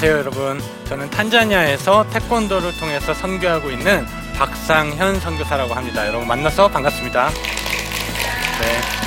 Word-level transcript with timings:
안녕하세요 0.00 0.18
여러분. 0.20 0.60
저는 0.84 1.10
탄자니아에서 1.10 2.08
태권도를 2.10 2.72
통해서 2.78 3.12
선교하고 3.12 3.68
있는 3.68 4.06
박상현 4.36 5.18
선교사라고 5.18 5.74
합니다. 5.74 6.06
여러분 6.06 6.28
만나서 6.28 6.68
반갑습니다. 6.68 7.30
네. 7.30 8.97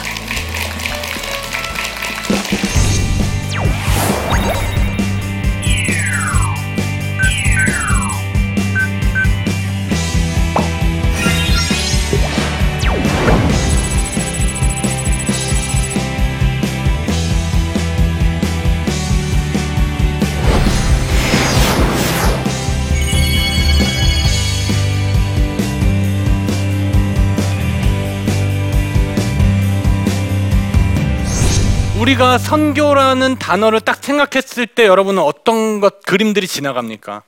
우리가 32.21 32.37
선교라는 32.37 33.39
단어를 33.39 33.81
딱 33.81 34.03
생각했을 34.03 34.67
때 34.67 34.85
여러분은 34.85 35.23
어떤 35.23 35.79
것 35.79 36.03
그림들이 36.03 36.45
지나갑니까? 36.47 37.23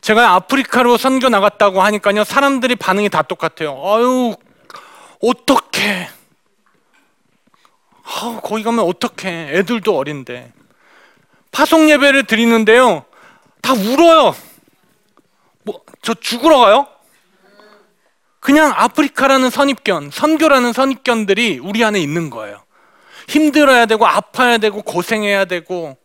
제가 0.00 0.32
아프리카로 0.36 0.96
선교 0.96 1.28
나갔다고 1.28 1.82
하니까요 1.82 2.24
사람들이 2.24 2.76
반응이 2.76 3.10
다 3.10 3.20
똑같아요. 3.20 3.78
아유 3.84 4.34
어떡해. 5.22 6.08
아, 8.04 8.40
거기 8.42 8.62
가면 8.62 8.86
어떡해. 8.86 9.58
애들도 9.58 9.94
어린데. 9.94 10.50
파송 11.52 11.90
예배를 11.90 12.24
드리는데요. 12.24 13.04
다 13.60 13.74
울어요. 13.74 14.34
뭐, 15.62 15.82
저 16.00 16.14
죽으러 16.14 16.58
가요? 16.58 16.86
그냥 18.40 18.72
아프리카라는 18.74 19.50
선입견, 19.50 20.10
선교라는 20.10 20.72
선입견들이 20.72 21.58
우리 21.62 21.84
안에 21.84 22.00
있는 22.00 22.30
거예요. 22.30 22.62
힘들어야 23.30 23.86
되고 23.86 24.06
아파야 24.06 24.58
되고 24.58 24.82
고생해야 24.82 25.44
되고 25.44 25.96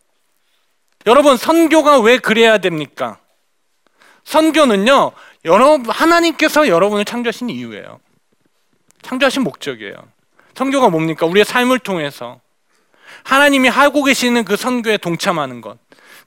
여러분 1.07 1.37
선교가 1.37 1.99
왜 1.99 2.19
그래야 2.19 2.59
됩니까? 2.59 3.17
선교는요 4.25 5.11
여러분 5.45 5.89
하나님께서 5.89 6.67
여러분을 6.67 7.03
창조하신 7.05 7.49
이유예요. 7.49 7.99
창조하신 9.01 9.43
목적이에요. 9.43 9.95
선교가 10.55 10.89
뭡니까? 10.89 11.25
우리의 11.25 11.45
삶을 11.45 11.79
통해서 11.79 12.39
하나님이 13.23 13.69
하고 13.69 14.03
계시는 14.03 14.45
그 14.45 14.55
선교에 14.55 14.97
동참하는 14.97 15.61
것. 15.61 15.77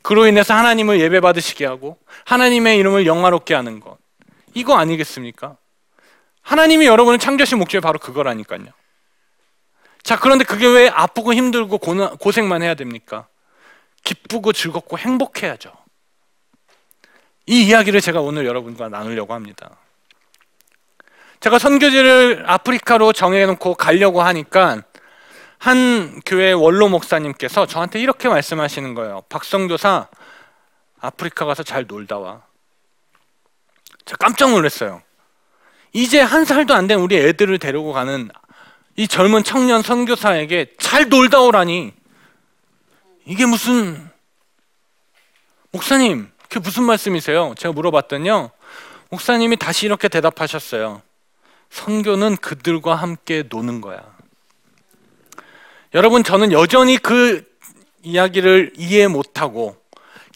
그로 0.03 0.27
인해서 0.27 0.55
하나님을 0.55 1.01
예배 1.01 1.21
받으시게 1.21 1.65
하고 1.65 1.99
하나님의 2.25 2.77
이름을 2.79 3.07
영화롭게 3.07 3.55
하는 3.55 3.79
것. 3.81 3.99
이거 4.55 4.77
아니겠습니까? 4.77 5.57
하나님이 6.43 6.87
여러분을 6.87 7.19
창조하신 7.19 7.59
목적이 7.59 7.83
바로 7.83 7.99
그거라니까요. 7.99 8.67
자, 10.09 10.19
그런데 10.19 10.43
그게 10.43 10.67
왜 10.67 10.89
아프고 10.89 11.35
힘들고 11.35 11.77
고생만 11.77 12.63
해야 12.63 12.75
됩니까? 12.75 13.27
기쁘고 14.05 14.55
즐겁고 14.55 14.97
행복해야죠. 14.97 15.71
이 17.45 17.67
이야기를 17.67 18.01
제가 18.01 18.23
오늘 18.23 18.47
여러분과 18.47 18.89
나누려고 18.89 19.35
합니다. 19.35 19.77
제가 21.41 21.59
선교지를 21.59 22.45
아프리카로 22.47 23.13
정해놓고 23.13 23.75
가려고 23.75 24.23
하니까 24.23 24.81
한 25.59 26.23
교회 26.25 26.53
원로 26.53 26.89
목사님께서 26.89 27.67
저한테 27.67 28.01
이렇게 28.01 28.31
말씀하시는 28.31 28.95
거예요. 28.95 29.25
박성교사 29.29 30.09
아프리카 31.01 31.45
가서 31.45 31.63
잘 31.63 31.85
놀다 31.87 32.17
와. 32.17 32.41
제가 34.07 34.17
깜짝 34.17 34.53
놀랐어요. 34.53 35.03
이제 35.93 36.19
한 36.19 36.47
살도 36.47 36.73
안 36.73 36.87
된 36.87 36.99
우리 36.99 37.19
애들을 37.19 37.59
데리고 37.59 37.93
가는 37.93 38.31
이 38.99 39.07
젊은 39.07 39.45
청년 39.45 39.81
선교사에게 39.81 40.75
잘 40.77 41.09
놀다 41.09 41.41
오라니. 41.41 41.93
이게 43.27 43.47
무슨 43.47 44.11
목사님 45.71 46.29
그게 46.43 46.59
무슨 46.59 46.83
말씀이세요? 46.83 47.55
제가 47.57 47.73
물어봤더니요. 47.75 48.51
목사님이 49.11 49.57
다시 49.57 49.87
이렇게 49.87 50.09
대답하셨어요. 50.09 51.01
선교는 51.71 52.39
그들과 52.39 52.97
함께 52.97 53.45
노는 53.49 53.81
거야. 53.81 54.03
여러분 55.95 56.25
저는 56.25 56.51
여전히 56.51 56.99
그 56.99 57.47
이야기를 58.03 58.73
이해 58.79 59.07
못하고 59.07 59.77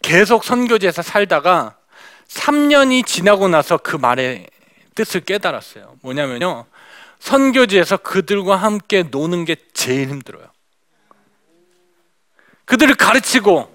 계속 0.01 0.45
선교지에서 0.45 1.01
살다가 1.01 1.75
3년이 2.29 3.05
지나고 3.05 3.49
나서 3.49 3.75
그 3.75 3.97
말의 3.97 4.47
뜻을 4.95 5.19
깨달았어요. 5.19 5.97
뭐냐면요 6.01 6.65
선교지에서 7.23 7.97
그들과 7.97 8.57
함께 8.57 9.03
노는 9.03 9.45
게 9.45 9.55
제일 9.73 10.09
힘들어요. 10.09 10.45
그들을 12.65 12.93
가르치고 12.95 13.73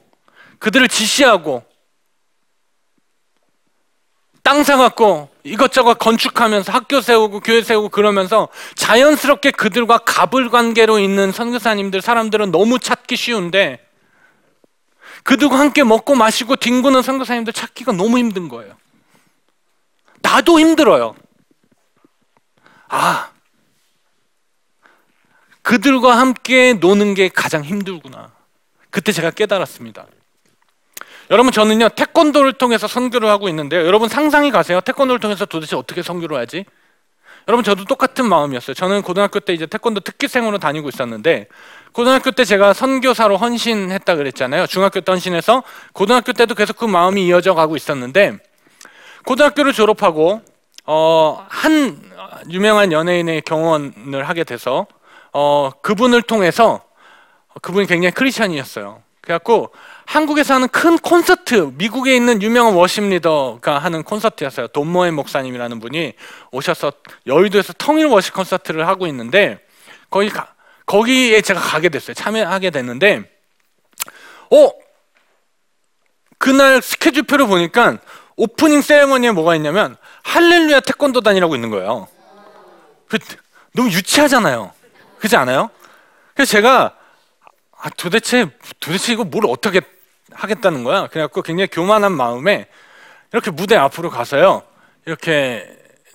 그들을 0.59 0.87
지시하고 0.89 1.65
땅 4.43 4.65
사갖고 4.65 5.31
이것저것 5.45 5.95
건축하면서 5.95 6.73
학교 6.73 7.01
세우고 7.01 7.41
교회 7.41 7.63
세우고 7.63 7.89
그러면서 7.89 8.49
자연스럽게 8.77 9.53
그들과 9.53 9.97
갑을 9.99 10.51
관계로 10.51 10.99
있는 10.99 11.33
선교사님들 11.33 12.03
사람들은 12.03 12.51
너무 12.51 12.79
찾기 12.79 13.17
쉬운데 13.17 13.83
그들과 15.23 15.59
함께 15.59 15.85
먹고 15.85 16.15
마시고 16.15 16.57
뒹구는 16.57 17.01
선교사님들 17.01 17.55
찾기가 17.55 17.93
너무 17.93 18.19
힘든 18.19 18.49
거예요. 18.51 18.77
나도 20.21 20.61
힘들어요. 20.61 21.15
아, 22.89 23.31
그들과 25.69 26.17
함께 26.17 26.73
노는 26.73 27.13
게 27.13 27.29
가장 27.29 27.63
힘들구나. 27.63 28.31
그때 28.89 29.13
제가 29.13 29.31
깨달았습니다. 29.31 30.07
여러분 31.31 31.53
저는요 31.53 31.91
태권도를 31.91 32.55
통해서 32.55 32.87
선교를 32.87 33.29
하고 33.29 33.51
있는데요. 33.51 33.85
여러분 33.85 34.09
상상이 34.09 34.51
가세요. 34.51 34.81
태권도를 34.81 35.21
통해서 35.21 35.45
도대체 35.45 35.77
어떻게 35.77 36.03
선교를 36.03 36.39
하지? 36.39 36.65
여러분 37.49 37.65
저도 37.65 37.85
똑같은 37.85 38.27
마음이었어요. 38.27 38.73
저는 38.73 39.03
고등학교 39.03 39.41
때 39.41 39.53
이제 39.53 39.67
태권도 39.67 40.01
특기생으로 40.01 40.57
다니고 40.57 40.89
있었는데 40.89 41.49
고등학교 41.93 42.31
때 42.31 42.47
제가 42.47 42.73
선교사로 42.73 43.37
헌신했다 43.37 44.17
그랬잖아요. 44.17 44.67
중학교 44.69 45.03
때 45.03 45.13
헌신해서 45.13 45.65
고등학교 45.93 46.33
때도 46.33 46.55
계속 46.55 46.79
그 46.79 46.87
마음이 46.87 47.27
이어져 47.27 47.53
가고 47.53 47.77
있었는데 47.77 48.39
고등학교를 49.27 49.75
졸업하고 49.75 50.41
어, 50.87 51.47
한 51.51 52.01
유명한 52.49 52.91
연예인의 52.91 53.43
경원을 53.43 54.27
하게 54.27 54.45
돼서 54.45 54.87
어, 55.41 55.71
그분을 55.83 56.23
통해서 56.23 56.83
그분이 57.63 57.87
굉장히 57.87 58.11
크리스천이었어요. 58.11 59.05
그래갖고 59.21 59.71
한국에서 60.05 60.55
하는 60.55 60.67
큰 60.67 60.99
콘서트, 60.99 61.71
미국에 61.75 62.17
있는 62.17 62.43
유명한 62.43 62.75
워십 62.75 63.05
리더가 63.05 63.79
하는 63.79 64.03
콘서트였어요. 64.03 64.67
돈모의 64.69 65.13
목사님이라는 65.13 65.79
분이 65.79 66.15
오셔서 66.51 66.91
여의도에서 67.29 67.73
통일 67.75 68.07
워십 68.07 68.35
콘서트를 68.35 68.89
하고 68.89 69.07
있는데 69.07 69.65
거기 70.11 70.29
가, 70.29 70.55
거기에 70.87 71.41
제가 71.41 71.61
가게 71.61 71.89
됐어요. 71.89 72.15
참여하게 72.15 72.71
됐는데, 72.71 73.31
어 74.51 74.73
그날 76.39 76.83
스케줄표를 76.83 77.47
보니까 77.47 77.99
오프닝 78.37 78.83
세레머니에 78.83 79.31
뭐가 79.31 79.55
있냐면 79.55 79.97
할렐루야 80.25 80.81
태권도단이라고 80.81 81.55
있는 81.55 81.71
거예요. 81.71 82.09
그, 83.07 83.19
너무 83.73 83.91
유치하잖아요. 83.91 84.73
그렇지 85.19 85.37
않아요? 85.37 85.71
그래서 86.35 86.51
제가 86.53 86.97
아, 87.81 87.91
도대체 87.91 88.49
도대체 88.81 89.13
이거 89.13 89.25
뭘 89.25 89.45
어떻게 89.47 89.81
하겠다는 90.33 90.85
거야. 90.85 91.07
그래갖고 91.09 91.43
굉장히 91.43 91.69
교만한 91.69 92.13
마음에 92.13 92.67
이렇게 93.33 93.51
무대 93.51 93.77
앞으로 93.77 94.11
가서요. 94.11 94.63
이렇게 95.07 95.67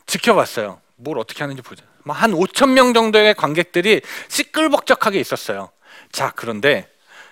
지켜봤어요. 0.05 0.79
뭘 0.95 1.17
어떻게 1.19 1.43
하는지 1.43 1.61
보자. 1.61 1.83
한 2.05 2.31
5천 2.31 2.71
명 2.71 2.93
정도의 2.93 3.33
관객들이 3.33 4.01
시끌벅적하게 4.27 5.19
있었어요. 5.19 5.71
자, 6.11 6.31
그런데 6.35 6.89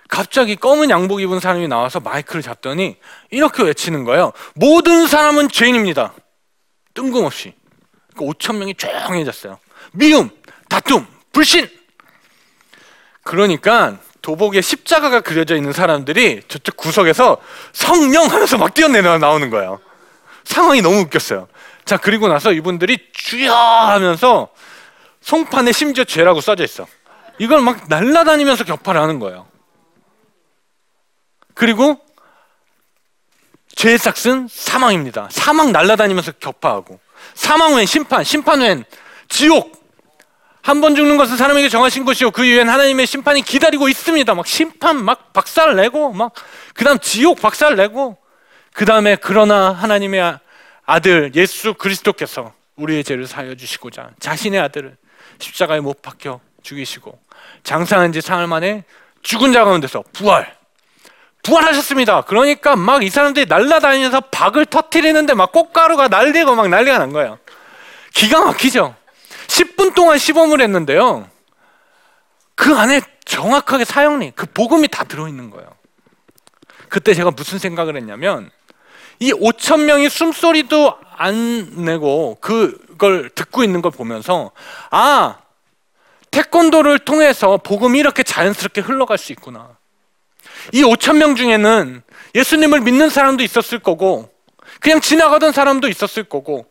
갑자기 0.08 0.56
검은 0.56 0.90
양복 0.90 1.22
입은 1.22 1.40
사람이 1.40 1.68
나와서 1.68 2.00
마이크를 2.00 2.42
잡더니 2.42 2.98
이렇게 3.30 3.64
외치는 3.64 4.04
거예요. 4.04 4.34
모든 4.56 5.08
사람은 5.08 5.50
죄인입니다. 5.50 6.14
뜬금없이. 6.94 7.54
그러니까 8.14 8.34
5천 8.34 8.58
명이 8.58 8.76
조용해졌어요. 8.76 9.60
미움, 9.94 10.30
다툼, 10.70 11.06
불신. 11.32 11.70
그러니까 13.24 13.98
도복에 14.22 14.62
십자가가 14.62 15.22
그려져 15.22 15.56
있는 15.56 15.74
사람들이 15.74 16.42
저쪽 16.48 16.78
구석에서 16.78 17.38
성령 17.74 18.30
하면서 18.30 18.58
막 18.58 18.74
뛰어내려 18.74 19.18
나오는 19.18 19.50
거예요. 19.50 19.80
상황이 20.44 20.82
너무 20.82 21.00
웃겼어요. 21.02 21.48
자, 21.86 21.98
그리고 21.98 22.28
나서 22.28 22.52
이분들이 22.52 23.10
주여 23.14 23.54
하면서 23.54 24.50
송판에 25.22 25.72
심지어 25.72 26.04
죄라고 26.04 26.42
써져 26.42 26.64
있어. 26.64 26.88
이걸 27.38 27.62
막 27.62 27.88
날라다니면서 27.88 28.64
격파를 28.64 29.02
하는 29.02 29.20
거예요. 29.20 29.48
그리고 31.54 32.00
죄의 33.76 33.98
싹은 33.98 34.48
사망입니다. 34.50 35.30
사망 35.32 35.72
날아다니면서 35.72 36.34
격파하고 36.34 37.00
사망 37.34 37.74
후엔 37.74 37.86
심판, 37.86 38.24
심판 38.24 38.62
후엔 38.62 38.84
지옥. 39.28 39.81
한 40.64 40.80
번 40.82 40.96
죽는 40.96 41.18
것은 41.18 41.38
사람에게 41.38 41.70
정하신 41.70 42.06
것이요 42.06 42.32
그 42.32 42.46
이후엔 42.46 42.70
하나님의 42.70 43.08
심판이 43.08 43.42
기다리고 43.42 43.90
있습니다. 43.90 44.34
막 44.36 44.46
심판 44.48 45.04
막 45.04 45.34
박살 45.34 45.76
내고 45.76 46.12
막 46.14 46.34
그다음 46.76 47.00
지옥 47.00 47.42
박살 47.42 47.76
내고 47.76 48.18
그다음에 48.74 49.18
그러나 49.20 49.72
하나님의 49.72 50.38
아들 50.86 51.32
예수 51.36 51.74
그리스도께서 51.74 52.54
우리의 52.76 53.04
죄를 53.04 53.28
사여 53.28 53.56
주시고자 53.56 54.12
자신의 54.20 54.60
아들을 54.60 54.96
십자가에 55.40 55.80
못 55.80 56.02
박혀 56.02 56.40
죽이시고 56.64 57.18
장사한 57.64 58.12
지 58.14 58.22
사흘 58.22 58.48
만에 58.48 58.84
죽은 59.24 59.54
자 59.54 59.66
가운데서 59.66 60.04
부활 60.14 60.56
부활하셨습니다. 61.44 62.22
그러니까 62.22 62.76
막 62.76 63.02
이 63.02 63.10
사람들이 63.10 63.48
날라다니면서 63.48 64.22
박을 64.32 64.66
터트리는데 64.68 65.34
막 65.34 65.52
꽃가루가 65.52 66.08
날리고 66.08 66.54
막 66.56 66.70
난리가 66.70 67.00
난 67.00 67.12
거예요. 67.12 67.40
기가 68.14 68.46
막히죠. 68.46 68.96
10분 69.52 69.94
동안 69.94 70.18
시범을 70.18 70.62
했는데요. 70.62 71.30
그 72.56 72.76
안에 72.76 73.02
정확하게 73.26 73.86
사형리, 73.86 74.32
그 74.36 74.46
복음이 74.46 74.88
다 74.88 75.04
들어있는 75.04 75.50
거예요. 75.50 75.68
그때 76.88 77.14
제가 77.14 77.32
무슨 77.32 77.60
생각을 77.60 77.98
했냐면 77.98 78.50
이 79.20 79.34
5천 79.34 79.84
명이 79.84 80.10
숨소리도 80.10 80.98
안 81.18 81.86
내고 81.86 82.38
그걸 82.42 83.30
듣고 83.30 83.64
있는 83.64 83.82
걸 83.82 83.92
보면서 83.92 84.52
아 84.90 85.40
태권도를 86.32 87.00
통해서 87.00 87.58
복음이 87.58 88.00
이렇게 88.00 88.24
자연스럽게 88.24 88.82
흘러갈 88.82 89.18
수 89.18 89.32
있구나. 89.34 89.78
이 90.72 90.84
5천 90.84 91.18
명 91.18 91.36
중에는 91.36 92.02
예수님을 92.36 92.82
믿는 92.82 93.10
사람도 93.10 93.44
있었을 93.44 93.80
거고 93.80 94.30
그냥 94.80 95.02
지나가던 95.02 95.52
사람도 95.52 95.90
있었을 95.90 96.24
거고 96.24 96.71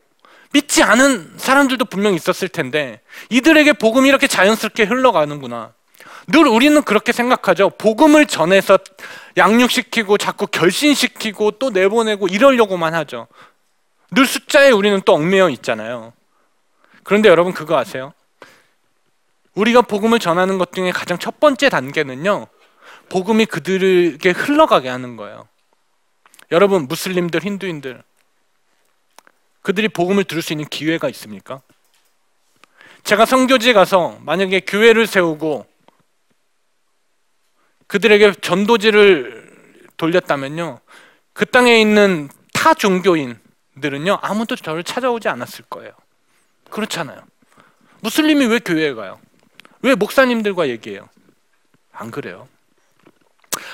믿지 0.52 0.82
않은 0.82 1.35
사람들도 1.37 1.85
분명 1.87 2.14
있었을 2.14 2.49
텐데 2.49 3.00
이들에게 3.29 3.75
복음이 3.75 4.08
이렇게 4.08 4.26
자연스럽게 4.26 4.85
흘러가는구나. 4.85 5.73
늘 6.26 6.47
우리는 6.47 6.82
그렇게 6.82 7.12
생각하죠. 7.12 7.70
복음을 7.70 8.26
전해서 8.26 8.79
양육시키고 9.37 10.19
자꾸 10.19 10.47
결신시키고 10.47 11.52
또 11.52 11.70
내보내고 11.70 12.29
이러려고만 12.29 12.94
하죠. 12.94 13.26
늘 14.12 14.26
숫자에 14.26 14.70
우리는 14.70 15.00
또 15.05 15.14
얽매여 15.14 15.50
있잖아요. 15.50 16.12
그런데 17.05 17.29
여러분 17.29 17.52
그거 17.52 17.79
아세요? 17.79 18.12
우리가 19.55 19.82
복음을 19.82 20.19
전하는 20.19 20.58
것 20.58 20.73
중에 20.73 20.91
가장 20.91 21.19
첫 21.19 21.41
번째 21.41 21.69
단계는요. 21.69 22.47
복음이 23.08 23.47
그들에게 23.47 24.31
흘러가게 24.31 24.88
하는 24.88 25.17
거예요. 25.17 25.49
여러분 26.52 26.87
무슬림들, 26.87 27.43
힌두인들 27.43 28.02
그들이 29.62 29.89
복음을 29.89 30.25
들을 30.25 30.43
수 30.43 30.53
있는 30.53 30.67
기회가 30.67 31.09
있습니까? 31.11 31.61
제가 33.05 33.27
성교지에 33.27 33.73
가서 33.73 34.19
만약에 34.21 34.61
교회를 34.61 35.07
세우고 35.07 35.67
그들에게 37.87 38.35
전도지를 38.41 39.51
돌렸다면요. 39.97 40.81
그 41.33 41.47
땅에 41.47 41.81
있는 41.81 42.29
타 42.53 42.75
종교인들은요. 42.75 44.19
아무도 44.23 44.57
저를 44.57 44.85
찾아오지 44.85 45.29
않았을 45.29 45.65
거예요. 45.69 45.93
그렇잖아요. 46.71 47.21
무슬림이 48.01 48.47
왜 48.47 48.59
교회에 48.61 48.95
가요? 48.95 49.21
왜 49.83 49.95
목사님들과 49.95 50.69
얘기해요? 50.69 51.09
안 51.93 52.11
그래요. 52.11 52.49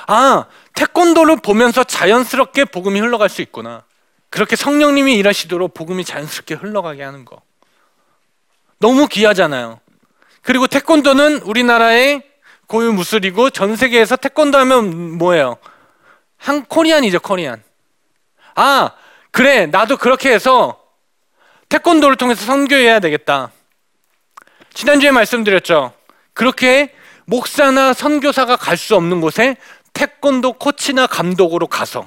아, 0.06 0.46
태권도를 0.74 1.38
보면서 1.42 1.84
자연스럽게 1.84 2.66
복음이 2.66 2.98
흘러갈 3.00 3.28
수 3.28 3.42
있구나. 3.42 3.84
그렇게 4.30 4.56
성령님이 4.56 5.14
일하시도록 5.14 5.74
복음이 5.74 6.04
자연스럽게 6.04 6.54
흘러가게 6.54 7.02
하는 7.02 7.24
거. 7.24 7.40
너무 8.78 9.08
귀하잖아요. 9.08 9.80
그리고 10.42 10.66
태권도는 10.66 11.42
우리나라의 11.42 12.22
고유 12.66 12.92
무술이고 12.92 13.50
전 13.50 13.76
세계에서 13.76 14.16
태권도 14.16 14.58
하면 14.58 15.18
뭐예요? 15.18 15.56
한 16.36 16.64
코리안이죠, 16.64 17.20
코리안. 17.20 17.62
아, 18.54 18.90
그래. 19.30 19.66
나도 19.66 19.96
그렇게 19.96 20.32
해서 20.32 20.80
태권도를 21.68 22.16
통해서 22.16 22.44
선교해야 22.44 23.00
되겠다. 23.00 23.50
지난주에 24.74 25.10
말씀드렸죠. 25.10 25.92
그렇게 26.34 26.94
목사나 27.24 27.92
선교사가 27.92 28.56
갈 28.56 28.76
수 28.76 28.94
없는 28.94 29.20
곳에 29.20 29.56
태권도 29.94 30.54
코치나 30.54 31.06
감독으로 31.06 31.66
가서 31.66 32.06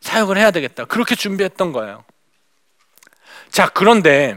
사역을 0.00 0.38
해야 0.38 0.50
되겠다. 0.50 0.84
그렇게 0.84 1.14
준비했던 1.14 1.72
거예요. 1.72 2.04
자, 3.50 3.68
그런데 3.68 4.36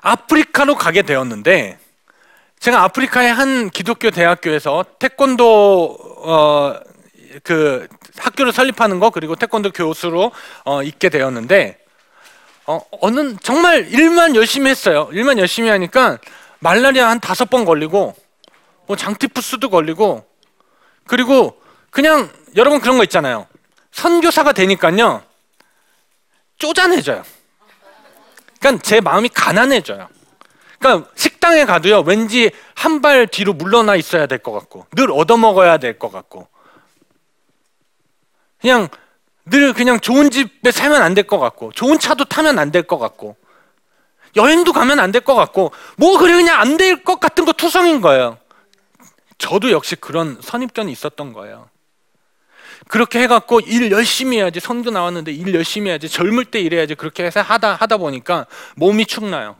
아프리카로 0.00 0.74
가게 0.76 1.02
되었는데 1.02 1.78
제가 2.60 2.82
아프리카의 2.84 3.32
한 3.32 3.70
기독교 3.70 4.10
대학교에서 4.10 4.84
태권도 4.98 5.98
어, 6.24 6.80
그 7.42 7.88
학교를 8.16 8.52
설립하는 8.52 9.00
거 9.00 9.10
그리고 9.10 9.36
태권도 9.36 9.72
교수로 9.72 10.32
어, 10.64 10.82
있게 10.82 11.08
되었는데 11.08 11.78
어, 12.66 12.80
어느 13.00 13.36
정말 13.42 13.86
일만 13.88 14.36
열심히 14.36 14.70
했어요. 14.70 15.08
일만 15.12 15.38
열심히 15.38 15.68
하니까 15.68 16.18
말라리아 16.60 17.08
한 17.10 17.20
다섯 17.20 17.50
번 17.50 17.64
걸리고 17.64 18.14
뭐 18.86 18.96
장티푸스도 18.96 19.68
걸리고 19.68 20.26
그리고 21.06 21.60
그냥 21.90 22.30
여러분 22.56 22.80
그런 22.80 22.96
거 22.96 23.04
있잖아요. 23.04 23.46
선교사가 23.94 24.52
되니까요. 24.52 25.22
쪼잔해져요. 26.58 27.22
그러니까 28.60 28.82
제 28.82 29.00
마음이 29.00 29.28
가난해져요. 29.28 30.08
그러니까 30.78 31.10
식당에 31.16 31.64
가도요. 31.64 32.00
왠지 32.00 32.50
한 32.74 33.00
발 33.00 33.26
뒤로 33.26 33.52
물러나 33.54 33.96
있어야 33.96 34.26
될 34.26 34.38
것 34.38 34.52
같고 34.52 34.86
늘 34.92 35.10
얻어먹어야 35.10 35.78
될 35.78 35.98
것 35.98 36.10
같고 36.12 36.48
그냥 38.60 38.88
늘 39.46 39.72
그냥 39.72 40.00
좋은 40.00 40.30
집에 40.30 40.70
살면 40.70 41.00
안 41.02 41.14
될 41.14 41.26
것 41.26 41.38
같고 41.38 41.72
좋은 41.72 41.98
차도 41.98 42.24
타면 42.24 42.58
안 42.58 42.70
될 42.72 42.82
것 42.86 42.98
같고 42.98 43.36
여행도 44.36 44.72
가면 44.72 44.98
안 45.00 45.12
될 45.12 45.20
것 45.22 45.34
같고 45.34 45.72
뭐 45.96 46.18
그래 46.18 46.34
그냥 46.34 46.60
안 46.60 46.76
될 46.76 47.04
것 47.04 47.20
같은 47.20 47.44
거 47.44 47.52
투성인 47.52 48.00
거예요. 48.00 48.38
저도 49.38 49.70
역시 49.70 49.96
그런 49.96 50.38
선입견이 50.42 50.90
있었던 50.92 51.32
거예요. 51.32 51.68
그렇게 52.88 53.20
해갖고 53.22 53.60
일 53.60 53.90
열심히 53.90 54.36
해야지 54.38 54.60
선교 54.60 54.90
나왔는데 54.90 55.32
일 55.32 55.54
열심히 55.54 55.90
해야지 55.90 56.08
젊을 56.08 56.46
때 56.46 56.60
일해야지 56.60 56.94
그렇게 56.94 57.24
해서 57.24 57.40
하다 57.40 57.74
하다 57.74 57.96
보니까 57.96 58.46
몸이 58.76 59.06
축나요. 59.06 59.56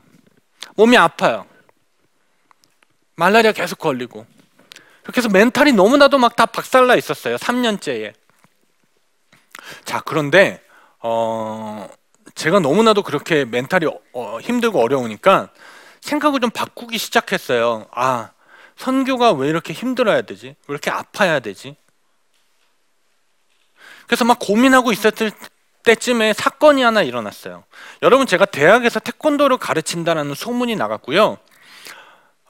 몸이 0.75 0.97
아파요. 0.97 1.45
말라리아 3.15 3.51
계속 3.51 3.79
걸리고 3.79 4.25
그렇게 5.03 5.19
해서 5.19 5.29
멘탈이 5.29 5.71
너무나도 5.73 6.17
막 6.17 6.35
다 6.35 6.45
박살나 6.45 6.95
있었어요. 6.95 7.37
3년째에. 7.37 8.13
자 9.85 10.01
그런데 10.01 10.61
어 10.99 11.89
제가 12.35 12.59
너무나도 12.59 13.03
그렇게 13.03 13.45
멘탈이 13.45 13.85
어, 14.13 14.39
힘들고 14.41 14.81
어려우니까 14.81 15.49
생각을 16.01 16.39
좀 16.41 16.49
바꾸기 16.51 16.97
시작했어요. 16.97 17.87
아 17.91 18.31
선교가 18.77 19.31
왜 19.33 19.47
이렇게 19.49 19.73
힘들어야 19.73 20.21
되지? 20.23 20.47
왜 20.47 20.55
이렇게 20.73 20.91
아파야 20.91 21.39
되지? 21.39 21.77
그래서 24.07 24.25
막 24.25 24.37
고민하고 24.39 24.91
있었을 24.91 25.31
때쯤에 25.83 26.33
사건이 26.33 26.81
하나 26.81 27.01
일어났어요. 27.01 27.63
여러분 28.01 28.27
제가 28.27 28.45
대학에서 28.45 28.99
태권도를 28.99 29.57
가르친다는 29.57 30.33
소문이 30.33 30.75
나갔고요. 30.75 31.37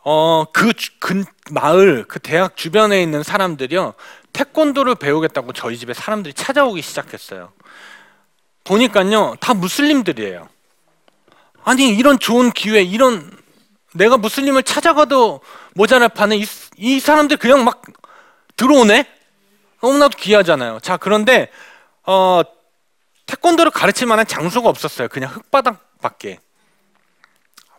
어, 0.07 0.45
그, 0.53 0.71
그 0.99 1.23
마을, 1.49 2.05
그 2.07 2.19
대학 2.19 2.55
주변에 2.55 3.01
있는 3.01 3.23
사람들이요. 3.23 3.95
태권도를 4.33 4.95
배우겠다고 4.95 5.53
저희 5.53 5.77
집에 5.77 5.93
사람들이 5.93 6.33
찾아오기 6.33 6.81
시작했어요. 6.81 7.51
보니까요. 8.63 9.35
다 9.39 9.53
무슬림들이에요. 9.53 10.47
아니, 11.63 11.89
이런 11.89 12.19
좋은 12.19 12.51
기회, 12.51 12.83
이런 12.83 13.31
내가 13.95 14.17
무슬림을 14.17 14.61
찾아가도 14.63 15.41
모자랄 15.73 16.09
판에 16.09 16.37
이, 16.37 16.45
이 16.77 16.99
사람들 16.99 17.37
그냥 17.37 17.63
막 17.63 17.81
들어오네? 18.57 19.07
너무나도 19.81 20.17
귀하잖아요. 20.17 20.79
자, 20.81 20.97
그런데 20.97 21.49
어, 22.03 22.41
태권도를 23.25 23.71
가르칠 23.71 24.07
만한 24.07 24.25
장소가 24.25 24.69
없었어요. 24.69 25.07
그냥 25.07 25.31
흙바닥밖에. 25.31 26.39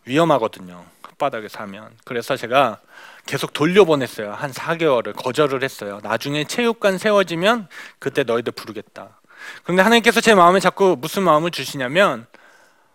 위험하거든요. 0.05 0.85
흙바닥에서 1.03 1.61
하면. 1.61 1.91
그래서 2.05 2.37
제가 2.37 2.79
계속 3.27 3.53
돌려보냈어요. 3.53 4.33
한 4.33 4.53
4개월을 4.53 5.17
거절을 5.17 5.65
했어요. 5.65 6.01
나중에 6.03 6.45
체육관 6.45 6.99
세워지면 6.99 7.69
그때 7.99 8.23
너희들 8.23 8.53
부르겠다. 8.53 9.21
그런데 9.65 9.83
하나님께서 9.83 10.21
제 10.21 10.35
마음에 10.35 10.61
자꾸 10.61 10.97
무슨 10.99 11.23
마음을 11.23 11.51
주시냐면 11.51 12.27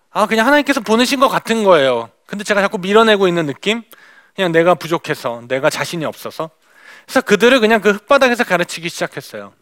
아 0.10 0.26
그냥 0.26 0.46
하나님께서 0.48 0.82
보내신 0.82 1.20
것 1.20 1.28
같은 1.28 1.64
거예요. 1.64 2.10
근데 2.26 2.44
제가 2.44 2.62
자꾸 2.62 2.78
밀어내고 2.78 3.28
있는 3.28 3.46
느낌? 3.46 3.84
그냥 4.36 4.52
내가 4.52 4.76
부족해서, 4.76 5.44
내가 5.48 5.70
자신이 5.70 6.06
없어서. 6.06 6.50
그래서 7.06 7.22
그들을 7.22 7.60
그냥 7.60 7.82
그 7.82 7.92
흙바닥에서 7.92 8.44
가르치기 8.44 8.90
시작했어요. 8.90 9.54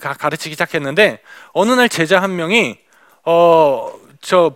가, 0.00 0.14
가르치기 0.14 0.54
시작했는데 0.54 1.22
어느 1.52 1.72
날 1.72 1.88
제자 1.88 2.20
한 2.22 2.36
명이 2.36 2.78
어 3.24 4.00
저 4.20 4.54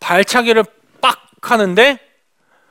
발차기를 0.00 0.64
빡 1.00 1.28
하는데 1.42 1.98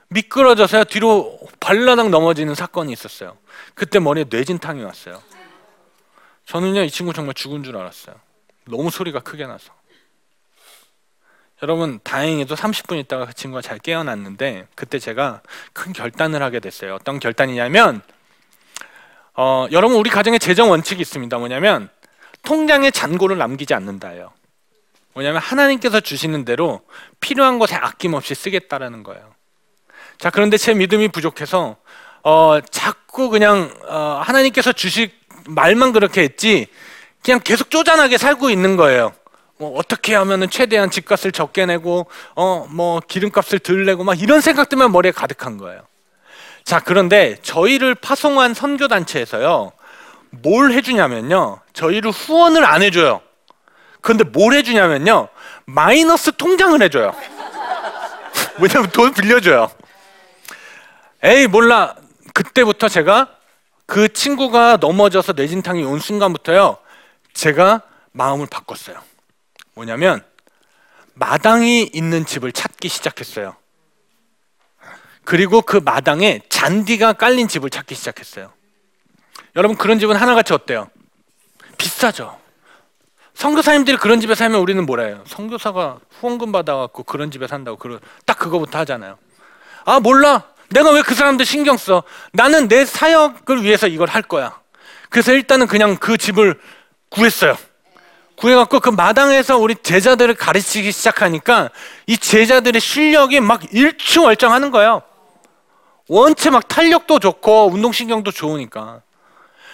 미끄러져서 0.10 0.86
뒤로 0.86 1.39
발라당 1.60 2.12
넘어지는 2.12 2.56
사건이 2.56 2.91
있었어요. 2.94 3.38
그때 3.75 4.00
머리에 4.00 4.25
뇌진탕이 4.29 4.84
왔어요. 4.84 5.22
저는요 6.46 6.84
이 6.84 6.89
친구 6.89 7.13
정말 7.13 7.34
죽은 7.34 7.63
줄 7.63 7.77
알았어요. 7.77 8.15
너무 8.65 8.89
소리가 8.89 9.20
크게 9.20 9.46
나서. 9.46 9.74
여러분 11.63 12.00
다행히도 12.03 12.56
30분 12.56 13.00
있다가 13.00 13.25
그 13.25 13.34
친구가 13.34 13.62
잘 13.62 13.79
깨어났는데 13.79 14.67
그때 14.75 15.00
제가 15.00 15.41
큰 15.74 15.91
결단을 15.91 16.41
하게 16.41 16.60
됐어요. 16.60 16.96
어떤 16.96 17.20
결단이냐면 17.20 18.01
어, 19.38 19.67
여러분 19.72 19.98
우리 19.98 20.10
가정에 20.10 20.39
재정 20.39 20.72
원칙이 20.72 21.00
있습니다. 21.00 21.38
뭐냐면 21.38 21.89
통장에 22.44 22.89
잔고를 22.89 23.38
남기지 23.38 23.74
않는다예요. 23.75 24.32
뭐냐면 25.13 25.39
하나님께서 25.41 26.00
주시는 26.00 26.44
대로 26.44 26.82
필요한 27.20 27.60
것에 27.60 27.75
아낌없이 27.75 28.34
쓰겠다라는 28.34 29.03
거예요. 29.03 29.34
자 30.17 30.32
그런데 30.32 30.58
제 30.58 30.74
믿음이 30.74 31.10
부족해서 31.10 31.77
어, 32.24 32.60
자꾸 32.72 33.29
그냥 33.29 33.72
어, 33.88 34.22
하나님께서 34.25 34.74
주실 34.74 35.12
말만 35.46 35.94
그렇게 35.94 36.22
했지 36.24 36.65
그냥 37.24 37.39
계속 37.44 37.70
쪼잔하게 37.70 38.17
살고 38.17 38.50
있는 38.50 38.75
거예요. 38.75 39.13
뭐 39.60 39.77
어떻게 39.77 40.15
하면은 40.15 40.50
최대한 40.50 40.89
집값을 40.89 41.32
적게 41.32 41.65
내고 41.67 42.08
어 42.36 42.65
뭐 42.70 43.00
기름값을 43.08 43.60
덜 43.60 43.86
내고 43.86 44.03
막 44.03 44.20
이런 44.20 44.41
생각들만 44.41 44.91
머리에 44.91 45.12
가득한 45.12 45.58
거예요. 45.58 45.82
자 46.68 46.82
그런데 46.82 47.38
저희를 47.44 47.96
파송한 47.96 48.54
선교 48.54 48.90
단체에서요 48.90 49.72
뭘 50.32 50.74
해주냐면요 50.74 51.62
저희를 51.72 52.12
후원을 52.12 52.66
안 52.66 52.82
해줘요. 52.82 53.22
그런데 54.02 54.26
뭘 54.26 54.52
해주냐면요 54.52 55.30
마이너스 55.64 56.34
통장을 56.36 56.82
해줘요. 56.82 57.16
왜냐면 58.60 58.90
돈 58.90 59.14
빌려줘요. 59.14 59.72
에이 61.24 61.48
몰라 61.48 61.96
그때부터 62.34 62.90
제가 62.90 63.30
그 63.86 64.12
친구가 64.12 64.80
넘어져서 64.82 65.36
뇌진탕이 65.38 65.86
온 65.86 66.00
순간부터요 66.02 66.80
제가 67.34 67.82
마음을 68.12 68.46
바꿨어요. 68.46 69.02
뭐냐면 69.74 70.22
마당이 71.14 71.92
있는 71.94 72.26
집을 72.26 72.52
찾기 72.52 72.90
시작했어요. 72.90 73.56
그리고 75.28 75.62
그 75.62 75.76
마당에 75.76 76.40
잔디가 76.48 77.12
깔린 77.12 77.50
집을 77.50 77.70
찾기 77.70 77.96
시작했어요. 77.96 78.50
여러분 79.58 79.76
그런 79.76 80.00
집은 80.00 80.16
하나같이 80.16 80.54
어때요? 80.54 80.90
비싸죠. 81.78 82.40
선교사님들이 83.34 83.98
그런 83.98 84.22
집에 84.22 84.36
살면 84.36 84.62
우리는 84.62 84.86
뭐라 84.86 85.04
해요? 85.04 85.26
선교사가 85.28 86.00
후원금 86.22 86.54
받아갖고 86.54 87.04
그런 87.04 87.30
집에 87.30 87.46
산다고 87.46 87.76
그런 87.76 88.00
딱 88.26 88.40
그거부터 88.40 88.80
하잖아요. 88.80 89.18
아 89.84 90.00
몰라. 90.00 90.46
내가 90.70 90.92
왜 90.92 91.02
그 91.02 91.14
사람들 91.14 91.46
신경 91.46 91.76
써? 91.76 92.04
나는 92.32 92.70
내 92.70 92.86
사역을 92.86 93.64
위해서 93.64 93.88
이걸 93.88 94.08
할 94.08 94.22
거야. 94.22 94.58
그래서 95.10 95.34
일단은 95.34 95.68
그냥 95.68 95.98
그 95.98 96.18
집을 96.18 96.58
구했어요. 97.10 97.58
구해갖고 98.38 98.80
그 98.80 98.90
마당에서 98.92 99.58
우리 99.58 99.76
제자들을 99.76 100.36
가르치기 100.36 100.90
시작하니까 100.94 101.70
이 102.06 102.18
제자들의 102.18 102.80
실력이 102.80 103.42
막 103.42 103.74
일취월장하는 103.74 104.72
거예요. 104.72 105.02
원체 106.08 106.50
막 106.50 106.68
탄력도 106.68 107.20
좋고 107.20 107.72
운동신경도 107.74 108.32
좋으니까. 108.32 109.02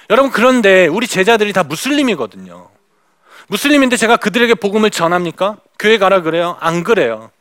여러분 0.10 0.32
그런데 0.32 0.88
우리 0.88 1.08
제자들이 1.08 1.54
다 1.54 1.63
무슬림이거든요. 1.63 2.70
무슬림인데 3.48 3.98
제가 3.98 4.18
그들에게 4.18 4.56
복음을 4.56 4.90
전합니까? 4.90 5.58
교회 5.80 5.98
가라 5.98 6.22
그래요? 6.22 6.58
안 6.60 6.84
그래요. 6.84 7.32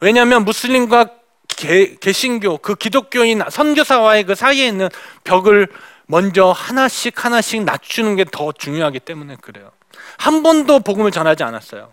왜냐하면 0.00 0.44
무슬림과 0.44 1.10
개, 1.48 1.94
개신교 1.96 2.58
그 2.58 2.74
기독교인 2.74 3.42
선교사와의 3.50 4.24
그 4.24 4.34
사이에 4.34 4.66
있는 4.66 4.88
벽을 5.24 5.68
먼저 6.06 6.50
하나씩 6.50 7.24
하나씩 7.24 7.64
낮추는 7.64 8.16
게 8.16 8.24
더 8.24 8.52
중요하기 8.52 9.00
때문에 9.00 9.36
그래요. 9.40 9.70
한 10.18 10.42
번도 10.42 10.80
복음을 10.80 11.10
전하지 11.10 11.42
않았어요. 11.44 11.92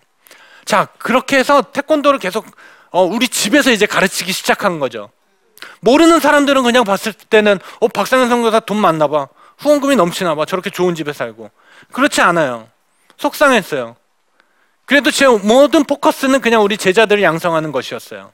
자 0.65 0.87
그렇게 0.97 1.37
해서 1.37 1.61
태권도를 1.61 2.19
계속 2.19 2.45
어, 2.91 3.03
우리 3.03 3.27
집에서 3.27 3.71
이제 3.71 3.85
가르치기 3.85 4.31
시작한 4.31 4.79
거죠. 4.79 5.09
모르는 5.81 6.19
사람들은 6.19 6.63
그냥 6.63 6.83
봤을 6.83 7.13
때는 7.13 7.59
어 7.79 7.87
박상현 7.87 8.29
선교사 8.29 8.59
돈 8.59 8.77
많나 8.77 9.07
봐. 9.07 9.27
후원금이 9.59 9.95
넘치나 9.95 10.35
봐. 10.35 10.45
저렇게 10.45 10.69
좋은 10.69 10.95
집에 10.95 11.13
살고. 11.13 11.49
그렇지 11.91 12.21
않아요. 12.21 12.67
속상했어요. 13.17 13.95
그래도 14.85 15.11
제 15.11 15.27
모든 15.27 15.83
포커스는 15.83 16.41
그냥 16.41 16.63
우리 16.63 16.77
제자들을 16.77 17.21
양성하는 17.21 17.71
것이었어요. 17.71 18.31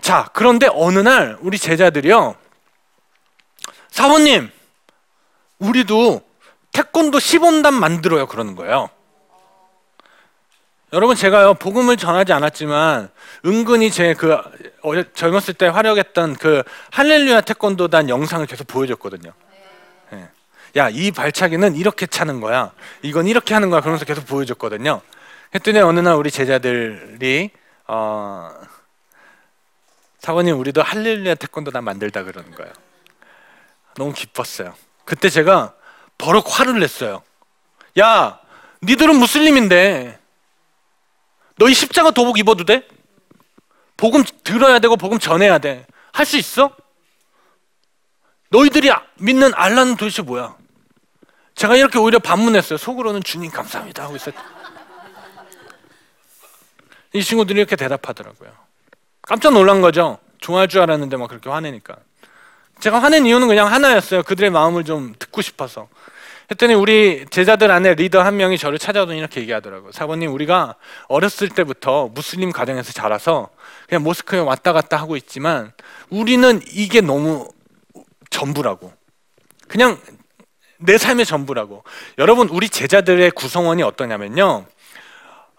자, 0.00 0.30
그런데 0.32 0.68
어느 0.72 0.98
날 1.00 1.36
우리 1.40 1.58
제자들이요. 1.58 2.34
사모님, 3.90 4.50
우리도 5.58 6.22
태권도 6.72 7.18
시범단 7.18 7.74
만들어요. 7.74 8.26
그러는 8.26 8.54
거예요. 8.54 8.88
여러분 10.92 11.14
제가요 11.14 11.54
복음을 11.54 11.96
전하지 11.96 12.32
않았지만 12.32 13.10
은근히 13.46 13.90
제 13.90 14.14
그 14.14 14.36
젊었을 15.14 15.54
때 15.54 15.66
활약했던 15.66 16.36
그 16.36 16.62
할렐루야 16.90 17.42
태권도단 17.42 18.08
영상을 18.08 18.44
계속 18.46 18.66
보여줬거든요. 18.66 19.32
네. 20.10 20.28
야이 20.76 21.10
발차기는 21.12 21.76
이렇게 21.76 22.06
차는 22.06 22.40
거야. 22.40 22.72
이건 23.02 23.26
이렇게 23.28 23.54
하는 23.54 23.70
거야. 23.70 23.80
그러면서 23.80 24.04
계속 24.04 24.26
보여줬거든요. 24.26 25.00
했더니 25.54 25.78
어느 25.80 26.00
날 26.00 26.14
우리 26.16 26.30
제자들이 26.30 27.50
어, 27.86 28.50
사모님 30.20 30.58
우리도 30.58 30.82
할렐루야 30.82 31.34
태권도단 31.36 31.84
만들다 31.84 32.24
그러는 32.24 32.50
거예요. 32.52 32.72
너무 33.96 34.12
기뻤어요. 34.12 34.74
그때 35.04 35.28
제가 35.28 35.74
버럭 36.18 36.46
화를 36.48 36.78
냈어요. 36.80 37.22
야, 37.98 38.38
니들은 38.82 39.16
무슬림인데 39.16 40.19
너희 41.60 41.74
십자가 41.74 42.10
도복 42.10 42.38
입어도 42.38 42.64
돼? 42.64 42.88
복음 43.98 44.24
들어야 44.24 44.78
되고 44.78 44.96
복음 44.96 45.18
전해야 45.18 45.58
돼. 45.58 45.86
할 46.12 46.24
수 46.24 46.38
있어? 46.38 46.74
너희들이 48.48 48.90
믿는 49.16 49.52
알라는 49.54 49.96
도대체 49.96 50.22
뭐야? 50.22 50.56
제가 51.54 51.76
이렇게 51.76 51.98
오히려 51.98 52.18
반문했어요. 52.18 52.78
속으로는 52.78 53.22
주님 53.22 53.50
감사합니다 53.50 54.04
하고 54.04 54.16
있었이 54.16 54.34
친구들이 57.22 57.58
이렇게 57.58 57.76
대답하더라고요. 57.76 58.50
깜짝 59.20 59.52
놀란 59.52 59.82
거죠. 59.82 60.18
좋아할 60.40 60.66
줄 60.66 60.80
알았는데 60.80 61.18
막 61.18 61.28
그렇게 61.28 61.50
화내니까. 61.50 61.94
제가 62.80 63.02
화낸 63.02 63.26
이유는 63.26 63.48
그냥 63.48 63.70
하나였어요. 63.70 64.22
그들의 64.22 64.48
마음을 64.48 64.84
좀 64.84 65.14
듣고 65.18 65.42
싶어서. 65.42 65.88
했더니 66.50 66.74
우리 66.74 67.24
제자들 67.30 67.70
안에 67.70 67.94
리더 67.94 68.22
한 68.22 68.36
명이 68.36 68.58
저를 68.58 68.78
찾아오더니 68.78 69.18
이렇게 69.18 69.40
얘기하더라고요. 69.40 69.92
사모님, 69.92 70.32
우리가 70.32 70.74
어렸을 71.06 71.48
때부터 71.48 72.08
무슬림 72.08 72.50
가정에서 72.50 72.92
자라서 72.92 73.50
그냥 73.88 74.02
모스크에 74.02 74.40
왔다 74.40 74.72
갔다 74.72 74.96
하고 74.96 75.16
있지만 75.16 75.72
우리는 76.08 76.60
이게 76.72 77.00
너무 77.00 77.48
전부라고. 78.30 78.92
그냥 79.68 80.00
내 80.78 80.98
삶의 80.98 81.24
전부라고. 81.24 81.84
여러분, 82.18 82.48
우리 82.48 82.68
제자들의 82.68 83.30
구성원이 83.30 83.84
어떠냐면요. 83.84 84.66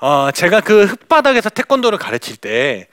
어, 0.01 0.31
제가 0.31 0.60
그 0.62 0.86
흙바닥에서 0.86 1.50
태권도를 1.51 2.00
가르칠 2.00 2.36
때 2.36 2.88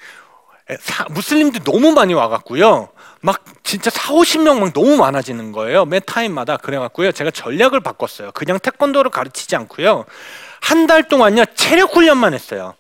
사, 0.80 1.04
무슬림들이 1.10 1.64
너무 1.64 1.92
많이 1.92 2.14
와갖고요. 2.14 2.90
막 3.20 3.42
진짜 3.64 3.90
4, 3.90 4.12
50명 4.12 4.60
막 4.60 4.72
너무 4.72 4.96
많아지는 4.96 5.52
거예요. 5.52 5.84
매 5.84 5.98
타임마다 6.00 6.56
그래갖고요. 6.58 7.12
제가 7.12 7.30
전략을 7.30 7.80
바꿨어요. 7.80 8.32
그냥 8.32 8.58
태권도를 8.58 9.10
가르치지 9.10 9.56
않고요. 9.56 10.04
한 10.60 10.86
달 10.86 11.08
동안요. 11.08 11.44
체력 11.54 11.94
훈련만 11.96 12.34
했어요. 12.34 12.74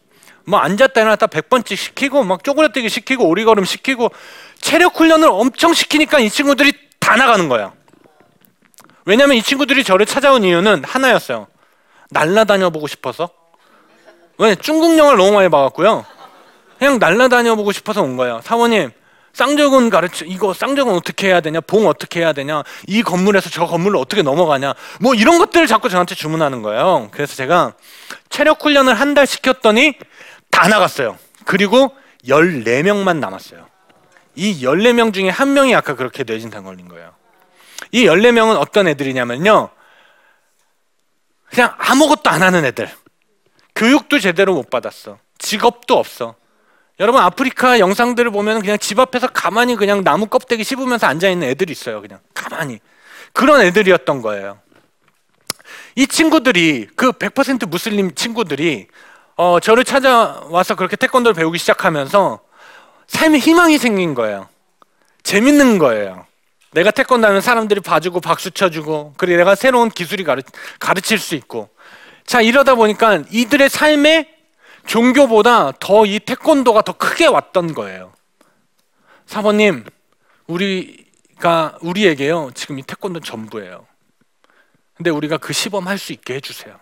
뭐 0.44 0.58
앉았다 0.60 1.00
일어났다 1.00 1.26
100번씩 1.26 1.76
시키고 1.76 2.24
막 2.24 2.42
쪼그려뜨기 2.42 2.88
시키고 2.88 3.28
오리걸음 3.28 3.64
시키고 3.64 4.10
체력 4.60 4.98
훈련을 4.98 5.28
엄청 5.30 5.74
시키니까 5.74 6.20
이 6.20 6.30
친구들이 6.30 6.72
다 7.00 7.16
나가는 7.16 7.48
거예요. 7.48 7.72
왜냐면 9.04 9.36
이 9.36 9.42
친구들이 9.42 9.84
저를 9.84 10.06
찾아온 10.06 10.44
이유는 10.44 10.84
하나였어요. 10.84 11.46
날라다녀 12.10 12.70
보고 12.70 12.86
싶어서. 12.86 13.30
왜? 14.38 14.54
중국 14.54 14.96
영화를 14.96 15.18
너무 15.18 15.32
많이 15.32 15.48
봐갖고요. 15.48 16.04
그냥 16.78 16.98
날라다녀 16.98 17.56
보고 17.56 17.72
싶어서 17.72 18.02
온 18.02 18.16
거예요. 18.16 18.40
사모님, 18.44 18.90
쌍적은 19.32 19.90
가르쳐 19.90 20.24
이거 20.24 20.52
쌍적은 20.54 20.94
어떻게 20.94 21.28
해야 21.28 21.40
되냐 21.40 21.60
봉 21.60 21.86
어떻게 21.86 22.20
해야 22.20 22.32
되냐 22.32 22.62
이 22.86 23.02
건물에서 23.02 23.50
저 23.50 23.66
건물로 23.66 24.00
어떻게 24.00 24.22
넘어가냐 24.22 24.74
뭐 25.00 25.14
이런 25.14 25.38
것들을 25.38 25.66
자꾸 25.66 25.88
저한테 25.88 26.14
주문하는 26.16 26.62
거예요 26.62 27.08
그래서 27.12 27.36
제가 27.36 27.74
체력 28.30 28.64
훈련을 28.64 28.94
한 28.94 29.14
달 29.14 29.26
시켰더니 29.28 29.94
다 30.50 30.66
나갔어요 30.66 31.18
그리고 31.44 31.92
14명만 32.24 33.18
남았어요 33.18 33.66
이 34.34 34.64
14명 34.64 35.12
중에 35.12 35.28
한 35.28 35.52
명이 35.52 35.72
아까 35.74 35.94
그렇게 35.94 36.24
뇌진탕 36.24 36.64
걸린 36.64 36.88
거예요 36.88 37.12
이 37.92 38.06
14명은 38.06 38.56
어떤 38.58 38.88
애들이냐면요. 38.88 39.70
그냥 41.50 41.74
아무것도 41.78 42.28
안 42.28 42.42
하는 42.42 42.64
애들. 42.64 42.90
교육도 43.74 44.18
제대로 44.18 44.54
못 44.54 44.68
받았어. 44.68 45.18
직업도 45.38 45.96
없어. 45.96 46.34
여러분 47.00 47.22
아프리카 47.22 47.78
영상들을 47.78 48.30
보면 48.32 48.60
그냥 48.60 48.76
집 48.78 48.98
앞에서 48.98 49.28
가만히 49.28 49.76
그냥 49.76 50.02
나무 50.02 50.26
껍데기 50.26 50.64
씹으면서 50.64 51.06
앉아 51.06 51.28
있는 51.28 51.48
애들이 51.48 51.70
있어요. 51.70 52.00
그냥 52.00 52.18
가만히 52.34 52.80
그런 53.32 53.60
애들이었던 53.60 54.20
거예요. 54.20 54.58
이 55.94 56.06
친구들이 56.06 56.88
그 56.96 57.12
100% 57.12 57.68
무슬림 57.68 58.14
친구들이 58.14 58.88
어, 59.36 59.60
저를 59.60 59.84
찾아와서 59.84 60.74
그렇게 60.74 60.96
태권도를 60.96 61.34
배우기 61.34 61.58
시작하면서 61.58 62.40
삶에 63.06 63.38
희망이 63.38 63.78
생긴 63.78 64.14
거예요. 64.14 64.48
재밌는 65.22 65.78
거예요. 65.78 66.26
내가 66.72 66.90
태권도 66.90 67.26
하면 67.28 67.40
사람들이 67.40 67.80
봐주고 67.80 68.20
박수 68.20 68.50
쳐주고 68.50 69.14
그리고 69.16 69.38
내가 69.38 69.54
새로운 69.54 69.88
기술이 69.88 70.24
가르, 70.24 70.42
가르칠 70.80 71.18
수 71.18 71.36
있고 71.36 71.70
자 72.26 72.40
이러다 72.40 72.74
보니까 72.74 73.22
이들의 73.30 73.68
삶에 73.68 74.37
종교보다 74.88 75.72
더 75.78 76.04
이 76.06 76.18
태권도가 76.18 76.82
더 76.82 76.92
크게 76.92 77.26
왔던 77.26 77.74
거예요. 77.74 78.12
사모님, 79.26 79.84
우리가 80.46 81.76
우리에게요 81.82 82.50
지금 82.54 82.78
이 82.78 82.82
태권도 82.82 83.20
전부예요. 83.20 83.86
근데 84.96 85.10
우리가 85.10 85.36
그 85.36 85.52
시범 85.52 85.86
할 85.86 85.98
수 85.98 86.12
있게 86.12 86.34
해주세요. 86.34 86.78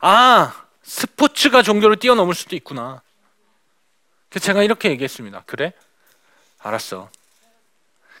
아 0.00 0.54
스포츠가 0.82 1.62
종교를 1.62 1.96
뛰어넘을 1.96 2.34
수도 2.34 2.56
있구나. 2.56 3.02
그래서 4.30 4.46
제가 4.46 4.62
이렇게 4.62 4.88
얘기했습니다. 4.90 5.42
그래? 5.46 5.72
알았어. 6.60 7.10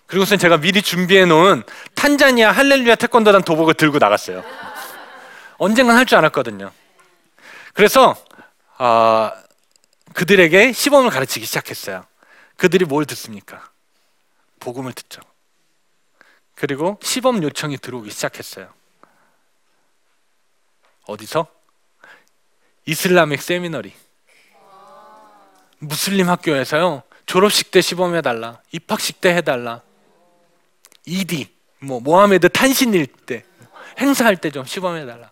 그리고선 0.06 0.38
제가 0.38 0.58
미리 0.58 0.82
준비해 0.82 1.24
놓은 1.24 1.62
탄자니아 1.94 2.52
할렐루야 2.52 2.96
태권도단 2.96 3.42
도복을 3.42 3.74
들고 3.74 3.98
나갔어요. 3.98 4.44
언젠간 5.56 5.96
할 5.96 6.04
줄 6.04 6.18
알았거든요. 6.18 6.70
그래서 7.78 8.16
어, 8.78 9.30
그들에게 10.12 10.72
시범을 10.72 11.10
가르치기 11.10 11.46
시작했어요. 11.46 12.04
그들이 12.56 12.84
뭘 12.84 13.04
듣습니까? 13.04 13.70
복음을 14.58 14.92
듣죠. 14.92 15.20
그리고 16.56 16.98
시범 17.00 17.40
요청이 17.40 17.78
들어오기 17.78 18.10
시작했어요. 18.10 18.68
어디서? 21.06 21.46
이슬람익 22.86 23.40
세미너리. 23.40 23.94
무슬림 25.78 26.28
학교에서요. 26.28 27.04
졸업식 27.26 27.70
때 27.70 27.80
시범 27.80 28.16
해 28.16 28.22
달라. 28.22 28.60
입학식 28.72 29.20
때 29.20 29.32
해 29.32 29.40
달라. 29.40 29.82
이디, 31.06 31.48
뭐 31.78 32.00
모하메드 32.00 32.48
탄신일 32.48 33.06
때 33.06 33.44
행사할 34.00 34.36
때 34.36 34.50
좀 34.50 34.64
시범해 34.64 35.06
달라. 35.06 35.30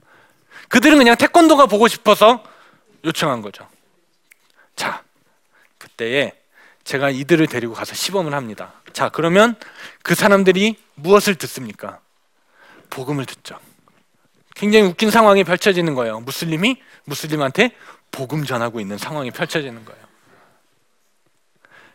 그들은 0.69 0.99
그냥 0.99 1.17
태권도가 1.17 1.67
보고 1.67 1.89
싶어서 1.89 2.43
요청한 3.05 3.43
거죠. 3.43 3.69
자, 4.75 5.03
그때에 5.79 6.33
제가 6.85 7.11
이들을 7.11 7.47
데리고 7.49 7.75
가서 7.75 7.95
시범을 7.95 8.35
합니다. 8.35 8.75
자, 8.93 9.09
그러면 9.09 9.57
그 10.03 10.15
사람들이 10.15 10.79
무엇을 10.95 11.35
듣습니까? 11.35 12.01
복음을 12.91 13.27
듣죠. 13.27 13.59
굉장히 14.55 14.87
웃긴 14.87 15.11
상황이 15.11 15.45
펼쳐지는 15.45 15.95
거예요. 15.95 16.21
무슬림이 16.21 16.81
무슬림한테 17.05 17.71
복음 18.11 18.45
전하고 18.45 18.81
있는 18.81 18.97
상황이 18.97 19.31
펼쳐지는 19.31 19.85
거예요. 19.85 20.07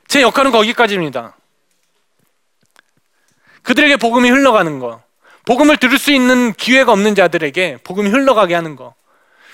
제 0.08 0.22
역할은 0.22 0.52
거기까지입니다. 0.52 1.36
그들에게 3.64 3.98
복음이 3.98 4.30
흘러가는 4.30 4.80
거. 4.80 5.02
복음을 5.46 5.78
들을 5.78 5.98
수 5.98 6.12
있는 6.12 6.54
기회가 6.54 6.92
없는 6.92 7.16
자들에게 7.16 7.78
복음이 7.84 8.10
흘러가게 8.10 8.54
하는 8.54 8.76
거. 8.76 8.94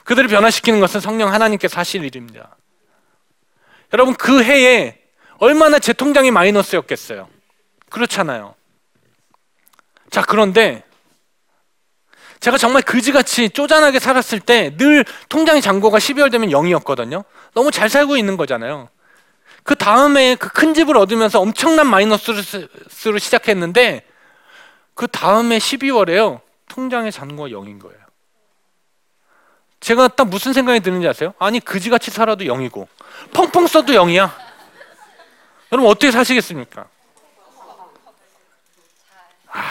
그들을 0.04 0.30
변화시키는 0.30 0.80
것은 0.80 1.00
성령 1.00 1.34
하나님께서 1.34 1.80
하실 1.80 2.04
일입니다. 2.04 2.56
여러분 3.94 4.14
그 4.16 4.44
해에 4.44 5.00
얼마나 5.40 5.80
제 5.80 5.94
통장이 5.94 6.32
마이너스였겠어요. 6.32 7.30
그렇잖아요. 7.90 8.56
자 10.10 10.22
그런데 10.22 10.84
제가 12.40 12.58
정말 12.58 12.82
그지같이 12.84 13.50
쪼잔하게 13.50 14.00
살았을 14.00 14.40
때 14.40 14.76
늘 14.78 15.06
통장의 15.30 15.62
잔고가 15.62 15.98
12월 15.98 16.32
되면 16.32 16.50
0이었거든요. 16.50 17.24
너무 17.54 17.72
잘 17.72 17.90
살고 17.90 18.18
있는 18.18 18.38
거잖아요. 18.38 18.90
그 19.64 19.76
다음에 19.76 20.36
그 20.36 20.50
큰 20.50 20.74
집을 20.74 20.96
얻으면서 20.98 21.40
엄청난 21.42 21.88
마이너스로 21.88 23.18
시작했는데 23.20 24.04
그 24.98 25.08
다음에 25.08 25.60
12월에요. 25.60 26.42
통장의 26.70 27.12
잔고가 27.12 27.50
0인 27.50 27.80
거예요. 27.80 28.00
제가 29.80 30.08
딱 30.08 30.28
무슨 30.28 30.54
생각이 30.54 30.80
드는지 30.80 31.08
아세요? 31.08 31.36
아니 31.38 31.60
그지같이 31.60 32.10
살아도 32.10 32.46
0이고 32.46 32.88
펑펑 33.32 33.68
써도 33.68 33.94
0이야. 33.94 34.34
여러분 35.72 35.92
어떻게 35.92 36.10
사시겠습니까? 36.10 36.90
아, 39.50 39.62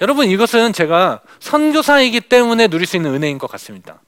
여러분 0.00 0.26
이것은 0.26 0.72
제가 0.72 1.22
선교사이기 1.38 2.22
때문에 2.22 2.66
누릴 2.66 2.84
수 2.84 2.96
있는 2.96 3.14
은혜인 3.14 3.38
것 3.38 3.48
같습니다. 3.48 4.00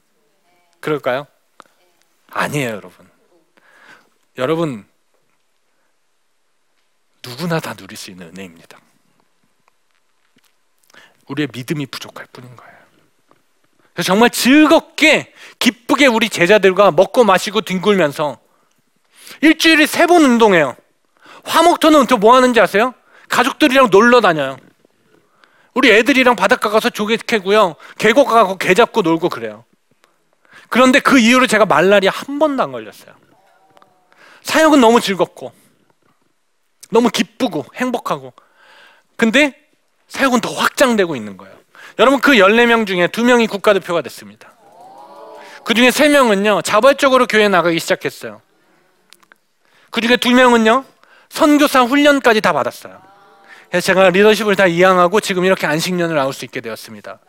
그럴까요? 0.81 1.27
아니에요, 2.29 2.71
여러분. 2.71 3.09
여러분 4.37 4.85
누구나 7.23 7.61
다 7.61 7.73
누릴 7.73 7.95
수 7.95 8.11
있는 8.11 8.27
은혜입니다. 8.27 8.77
우리의 11.27 11.47
믿음이 11.53 11.85
부족할 11.87 12.27
뿐인 12.33 12.55
거예요. 12.55 12.71
그래서 13.93 14.07
정말 14.07 14.29
즐겁게 14.29 15.33
기쁘게 15.59 16.07
우리 16.07 16.29
제자들과 16.29 16.91
먹고 16.91 17.23
마시고 17.23 17.61
뒹굴면서 17.61 18.39
일주일에 19.41 19.85
세 19.85 20.07
번 20.07 20.23
운동해요. 20.23 20.75
화목토는 21.43 22.07
또 22.07 22.17
뭐 22.17 22.35
하는지 22.35 22.59
아세요? 22.59 22.93
가족들이랑 23.29 23.89
놀러 23.91 24.21
다녀요. 24.21 24.57
우리 25.73 25.89
애들이랑 25.91 26.35
바닷가 26.35 26.69
가서 26.69 26.89
조개 26.89 27.17
캐고요. 27.25 27.75
계곡 27.97 28.27
가고 28.27 28.57
개 28.57 28.73
잡고 28.73 29.01
놀고 29.01 29.29
그래요. 29.29 29.63
그런데 30.69 30.99
그 30.99 31.17
이후로 31.19 31.47
제가 31.47 31.65
말라리아 31.65 32.11
한 32.13 32.39
번도 32.39 32.61
안 32.63 32.71
걸렸어요. 32.71 33.13
사역은 34.43 34.81
너무 34.81 34.99
즐겁고 34.99 35.53
너무 36.89 37.09
기쁘고 37.09 37.65
행복하고 37.75 38.33
근데 39.15 39.55
사역은 40.11 40.41
더 40.41 40.51
확장되고 40.51 41.15
있는 41.15 41.37
거예요. 41.37 41.55
여러분 41.97 42.19
그 42.19 42.33
14명 42.33 42.85
중에 42.85 43.07
2명이 43.07 43.49
국가대표가 43.49 44.01
됐습니다. 44.01 44.51
그 45.63 45.73
중에 45.73 45.89
3명은요, 45.89 46.63
자발적으로 46.63 47.27
교회 47.27 47.47
나가기 47.47 47.79
시작했어요. 47.79 48.41
그 49.89 50.01
중에 50.01 50.17
2명은요, 50.17 50.83
선교사 51.29 51.83
훈련까지 51.83 52.41
다 52.41 52.51
받았어요. 52.51 53.01
그래서 53.69 53.85
제가 53.85 54.09
리더십을 54.09 54.57
다 54.57 54.67
이양하고 54.67 55.21
지금 55.21 55.45
이렇게 55.45 55.65
안식년을 55.65 56.15
나올 56.15 56.33
수 56.33 56.43
있게 56.43 56.59
되었습니다. 56.59 57.19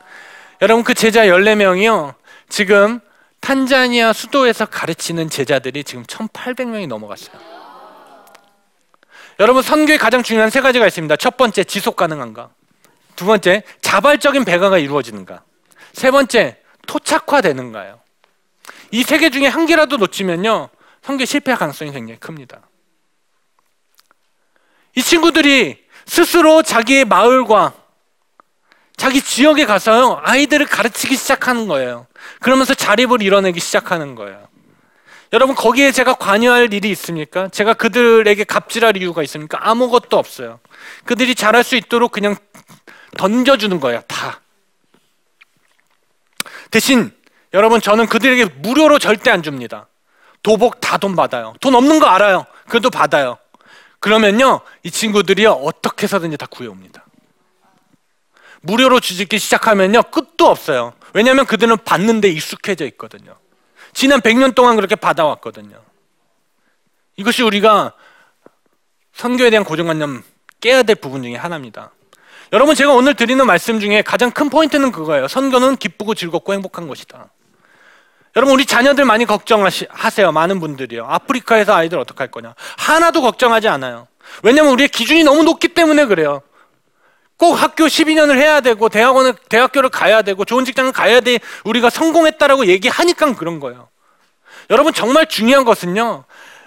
여러분 0.60 0.82
그 0.82 0.94
제자 0.94 1.26
14명이요, 1.26 2.14
지금 2.48 3.00
탄자니아 3.40 4.12
수도에서 4.12 4.66
가르치는 4.66 5.30
제자들이 5.30 5.84
지금 5.84 6.02
1,800명이 6.04 6.88
넘어갔어요. 6.88 7.38
여러분 9.38 9.62
선교에 9.62 9.98
가장 9.98 10.24
중요한 10.24 10.50
세 10.50 10.60
가지가 10.60 10.86
있습니다. 10.86 11.14
첫 11.16 11.36
번째 11.36 11.62
지속 11.62 11.94
가능한가? 11.94 12.50
두 13.22 13.26
번째, 13.26 13.62
자발적인 13.82 14.44
배가가 14.44 14.78
이루어지는가? 14.78 15.44
세 15.92 16.10
번째, 16.10 16.56
토착화되는가요? 16.88 18.00
이 18.90 19.04
세 19.04 19.16
개 19.16 19.30
중에 19.30 19.46
한 19.46 19.64
개라도 19.66 19.96
놓치면요, 19.96 20.70
성교 21.02 21.24
실패할 21.24 21.56
가능성이 21.56 21.92
굉장히 21.92 22.18
큽니다. 22.18 22.62
이 24.96 25.02
친구들이 25.02 25.84
스스로 26.04 26.64
자기의 26.64 27.04
마을과 27.04 27.74
자기 28.96 29.22
지역에 29.22 29.66
가서요, 29.66 30.20
아이들을 30.24 30.66
가르치기 30.66 31.14
시작하는 31.14 31.68
거예요. 31.68 32.08
그러면서 32.40 32.74
자립을 32.74 33.22
이뤄내기 33.22 33.60
시작하는 33.60 34.16
거예요. 34.16 34.48
여러분, 35.32 35.54
거기에 35.54 35.92
제가 35.92 36.14
관여할 36.14 36.74
일이 36.74 36.90
있습니까? 36.90 37.48
제가 37.48 37.74
그들에게 37.74 38.42
갑질할 38.44 38.96
이유가 38.96 39.22
있습니까? 39.22 39.58
아무것도 39.62 40.18
없어요. 40.18 40.58
그들이 41.04 41.36
잘할 41.36 41.62
수 41.62 41.76
있도록 41.76 42.10
그냥 42.10 42.36
던져주는 43.16 43.78
거예요. 43.80 44.02
다. 44.08 44.40
대신 46.70 47.12
여러분 47.54 47.80
저는 47.80 48.06
그들에게 48.06 48.46
무료로 48.56 48.98
절대 48.98 49.30
안 49.30 49.42
줍니다. 49.42 49.86
도복 50.42 50.80
다 50.80 50.98
돈 50.98 51.14
받아요. 51.16 51.54
돈 51.60 51.74
없는 51.74 51.98
거 52.00 52.06
알아요. 52.06 52.46
그래도 52.68 52.90
받아요. 52.90 53.38
그러면요 54.00 54.60
이 54.82 54.90
친구들이 54.90 55.46
어떻게 55.46 56.04
해서든지 56.04 56.36
다 56.36 56.46
구해옵니다. 56.46 57.04
무료로 58.62 59.00
주짓기 59.00 59.38
시작하면요 59.38 60.02
끝도 60.04 60.48
없어요. 60.48 60.94
왜냐하면 61.14 61.46
그들은 61.46 61.76
받는데 61.84 62.28
익숙해져 62.28 62.86
있거든요. 62.86 63.36
지난 63.92 64.20
100년 64.20 64.54
동안 64.54 64.76
그렇게 64.76 64.96
받아왔거든요. 64.96 65.80
이것이 67.16 67.42
우리가 67.42 67.92
선교에 69.12 69.50
대한 69.50 69.64
고정관념 69.64 70.22
깨야 70.60 70.82
될 70.84 70.96
부분 70.96 71.22
중에 71.22 71.36
하나입니다. 71.36 71.92
여러분 72.52 72.74
제가 72.74 72.92
오늘 72.92 73.14
드리는 73.14 73.44
말씀 73.46 73.80
중에 73.80 74.02
가장 74.02 74.30
큰 74.30 74.50
포인트는 74.50 74.92
그거예요. 74.92 75.26
선교는 75.26 75.76
기쁘고 75.76 76.14
즐겁고 76.14 76.52
행복한 76.52 76.86
것이다. 76.86 77.30
여러분 78.36 78.54
우리 78.54 78.66
자녀들 78.66 79.06
많이 79.06 79.24
걱정하세요. 79.24 80.32
많은 80.32 80.60
분들이요. 80.60 81.06
아프리카에서 81.06 81.74
아이들 81.74 81.98
어떡할 81.98 82.30
거냐. 82.30 82.54
하나도 82.76 83.22
걱정하지 83.22 83.68
않아요. 83.68 84.06
왜냐면 84.42 84.72
우리의 84.72 84.88
기준이 84.88 85.24
너무 85.24 85.44
높기 85.44 85.68
때문에 85.68 86.04
그래요. 86.04 86.42
꼭 87.38 87.54
학교 87.54 87.86
12년을 87.86 88.36
해야 88.36 88.60
되고 88.60 88.88
대학원을 88.90 89.34
대학교를 89.48 89.88
가야 89.88 90.20
되고 90.20 90.44
좋은 90.44 90.66
직장을 90.66 90.92
가야 90.92 91.20
돼 91.20 91.38
우리가 91.64 91.88
성공했다라고 91.88 92.66
얘기하니까 92.66 93.34
그런 93.34 93.60
거예요. 93.60 93.88
여러분 94.68 94.92
정말 94.92 95.26
중요한 95.26 95.64
것은요. 95.64 96.24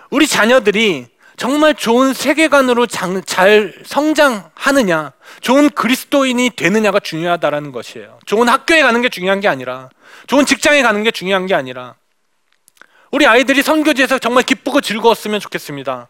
우리 0.10 0.26
자녀들이 0.26 1.08
정말 1.38 1.74
좋은 1.74 2.14
세계관으로 2.14 2.88
장, 2.88 3.22
잘 3.24 3.74
성장하느냐, 3.86 5.12
좋은 5.42 5.70
그리스도인이 5.70 6.52
되느냐가 6.56 7.00
중요하다라는 7.00 7.72
것이에요. 7.72 8.20
좋은 8.26 8.48
학교에 8.48 8.82
가는 8.82 9.02
게 9.02 9.10
중요한 9.10 9.42
게 9.42 9.48
아니라, 9.48 9.90
좋은 10.28 10.46
직장에 10.46 10.82
가는 10.82 11.04
게 11.04 11.12
중요한 11.12 11.46
게 11.46 11.54
아니라, 11.54 11.96
우리 13.12 13.28
아이들이 13.28 13.62
선교지에서 13.62 14.20
정말 14.20 14.44
기쁘고 14.44 14.82
즐거웠으면 14.82 15.40
좋겠습니다. 15.40 16.10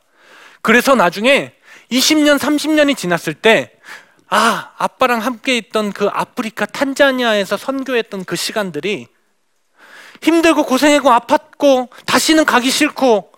그래서 0.62 0.96
나중에 0.96 1.54
20년, 1.92 2.38
30년이 2.38 2.96
지났을 2.96 3.34
때, 3.34 3.72
아, 4.30 4.72
아빠랑 4.78 5.22
함께 5.22 5.58
있던 5.58 5.92
그 5.92 6.08
아프리카 6.08 6.66
탄자니아에서 6.66 7.58
선교했던 7.58 8.26
그 8.26 8.36
시간들이 8.36 9.08
힘들고 10.22 10.64
고생하고 10.64 11.10
아팠고 11.10 11.90
다시는 12.06 12.46
가기 12.46 12.70
싫고 12.72 13.32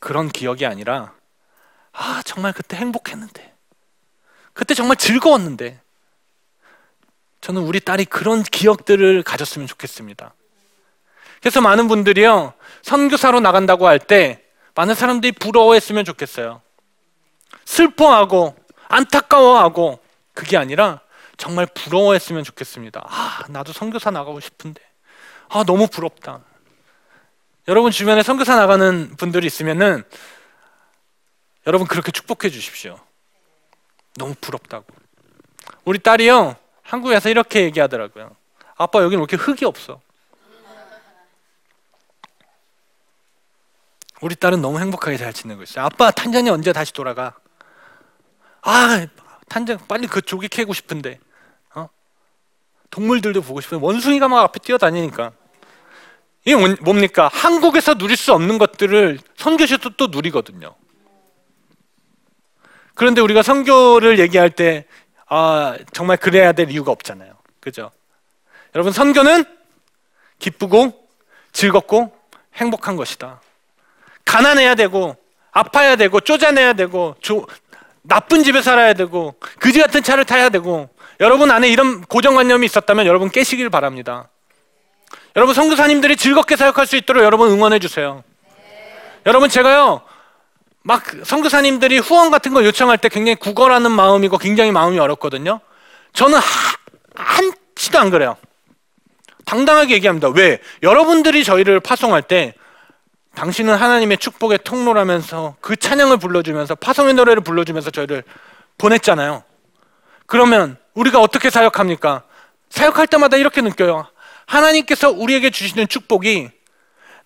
그런 0.00 0.28
기억이 0.28 0.66
아니라 0.66 1.15
아, 1.96 2.22
정말 2.24 2.52
그때 2.52 2.76
행복했는데. 2.76 3.54
그때 4.52 4.74
정말 4.74 4.96
즐거웠는데. 4.96 5.80
저는 7.40 7.62
우리 7.62 7.80
딸이 7.80 8.06
그런 8.06 8.42
기억들을 8.42 9.22
가졌으면 9.22 9.66
좋겠습니다. 9.66 10.34
그래서 11.40 11.60
많은 11.60 11.86
분들이요, 11.88 12.54
선교사로 12.82 13.40
나간다고 13.40 13.86
할 13.86 13.98
때 13.98 14.42
많은 14.74 14.94
사람들이 14.94 15.32
부러워했으면 15.32 16.04
좋겠어요. 16.04 16.60
슬퍼하고 17.64 18.54
안타까워하고 18.88 20.00
그게 20.34 20.56
아니라 20.58 21.00
정말 21.38 21.66
부러워했으면 21.66 22.44
좋겠습니다. 22.44 23.02
아, 23.08 23.44
나도 23.48 23.72
선교사 23.72 24.10
나가고 24.10 24.40
싶은데. 24.40 24.82
아, 25.48 25.64
너무 25.64 25.86
부럽다. 25.86 26.40
여러분 27.68 27.90
주변에 27.90 28.22
선교사 28.22 28.56
나가는 28.56 29.16
분들이 29.16 29.46
있으면은 29.46 30.04
여러분 31.66 31.86
그렇게 31.86 32.12
축복해 32.12 32.50
주십시오. 32.50 32.98
너무 34.16 34.34
부럽다고. 34.40 34.86
우리 35.84 35.98
딸이요 35.98 36.56
한국에서 36.82 37.28
이렇게 37.28 37.62
얘기하더라고요. 37.64 38.36
아빠 38.76 39.02
여기는 39.02 39.18
왜 39.18 39.26
이렇게 39.28 39.36
흙이 39.36 39.64
없어? 39.64 40.00
우리 44.22 44.34
딸은 44.34 44.62
너무 44.62 44.78
행복하게 44.78 45.16
잘 45.16 45.32
지내고 45.32 45.62
있어요. 45.62 45.84
아빠 45.84 46.10
탄자니 46.10 46.48
언제 46.48 46.72
다시 46.72 46.92
돌아가? 46.92 47.34
아 48.62 49.06
탄자 49.48 49.76
빨리 49.76 50.06
그 50.06 50.22
조기 50.22 50.48
캐고 50.48 50.72
싶은데. 50.72 51.18
어? 51.74 51.88
동물들도 52.90 53.42
보고 53.42 53.60
싶은데 53.60 53.84
원숭이가 53.84 54.28
막 54.28 54.42
앞에 54.44 54.60
뛰어다니니까. 54.60 55.32
이게 56.44 56.54
뭡니까? 56.80 57.28
한국에서 57.32 57.94
누릴 57.94 58.16
수 58.16 58.32
없는 58.32 58.58
것들을 58.58 59.18
선교시도 59.36 59.96
또 59.96 60.06
누리거든요. 60.06 60.76
그런데 62.96 63.20
우리가 63.20 63.42
선교를 63.42 64.18
얘기할 64.18 64.50
때 64.50 64.86
아, 65.28 65.76
정말 65.92 66.16
그래야 66.16 66.52
될 66.52 66.70
이유가 66.70 66.90
없잖아요. 66.90 67.32
그죠? 67.60 67.90
여러분 68.74 68.92
선교는 68.92 69.44
기쁘고 70.38 71.08
즐겁고 71.52 72.12
행복한 72.54 72.96
것이다. 72.96 73.40
가난해야 74.24 74.74
되고 74.74 75.16
아파야 75.52 75.96
되고 75.96 76.20
쪼잔해야 76.20 76.72
되고 76.72 77.16
조, 77.20 77.46
나쁜 78.02 78.42
집에 78.42 78.62
살아야 78.62 78.94
되고 78.94 79.34
그지 79.60 79.80
같은 79.80 80.02
차를 80.02 80.24
타야 80.24 80.48
되고 80.48 80.88
여러분 81.20 81.50
안에 81.50 81.68
이런 81.68 82.02
고정관념이 82.02 82.64
있었다면 82.66 83.06
여러분 83.06 83.30
깨시길 83.30 83.68
바랍니다. 83.68 84.28
여러분 85.34 85.54
선교사님들이 85.54 86.16
즐겁게 86.16 86.56
사역할 86.56 86.86
수 86.86 86.96
있도록 86.96 87.24
여러분 87.24 87.50
응원해 87.50 87.78
주세요. 87.78 88.24
여러분 89.26 89.48
제가요 89.50 90.02
막 90.86 91.02
선교사님들이 91.24 91.98
후원 91.98 92.30
같은 92.30 92.54
걸 92.54 92.64
요청할 92.64 92.98
때 92.98 93.08
굉장히 93.08 93.34
구걸하는 93.34 93.90
마음이고 93.90 94.38
굉장히 94.38 94.70
마음이 94.70 95.00
어렵거든요. 95.00 95.58
저는 96.12 96.38
하, 96.38 96.42
한치도 97.16 97.98
안 97.98 98.10
그래요. 98.10 98.36
당당하게 99.46 99.94
얘기합니다. 99.94 100.28
왜? 100.28 100.60
여러분들이 100.84 101.42
저희를 101.42 101.80
파송할 101.80 102.22
때 102.22 102.54
당신은 103.34 103.74
하나님의 103.74 104.18
축복의 104.18 104.60
통로라면서 104.62 105.56
그 105.60 105.74
찬양을 105.74 106.18
불러주면서 106.18 106.76
파송의 106.76 107.14
노래를 107.14 107.42
불러주면서 107.42 107.90
저희를 107.90 108.22
보냈잖아요. 108.78 109.42
그러면 110.26 110.78
우리가 110.94 111.20
어떻게 111.20 111.50
사역합니까? 111.50 112.22
사역할 112.70 113.08
때마다 113.08 113.36
이렇게 113.36 113.60
느껴요. 113.60 114.06
하나님께서 114.46 115.10
우리에게 115.10 115.50
주시는 115.50 115.88
축복이 115.88 116.48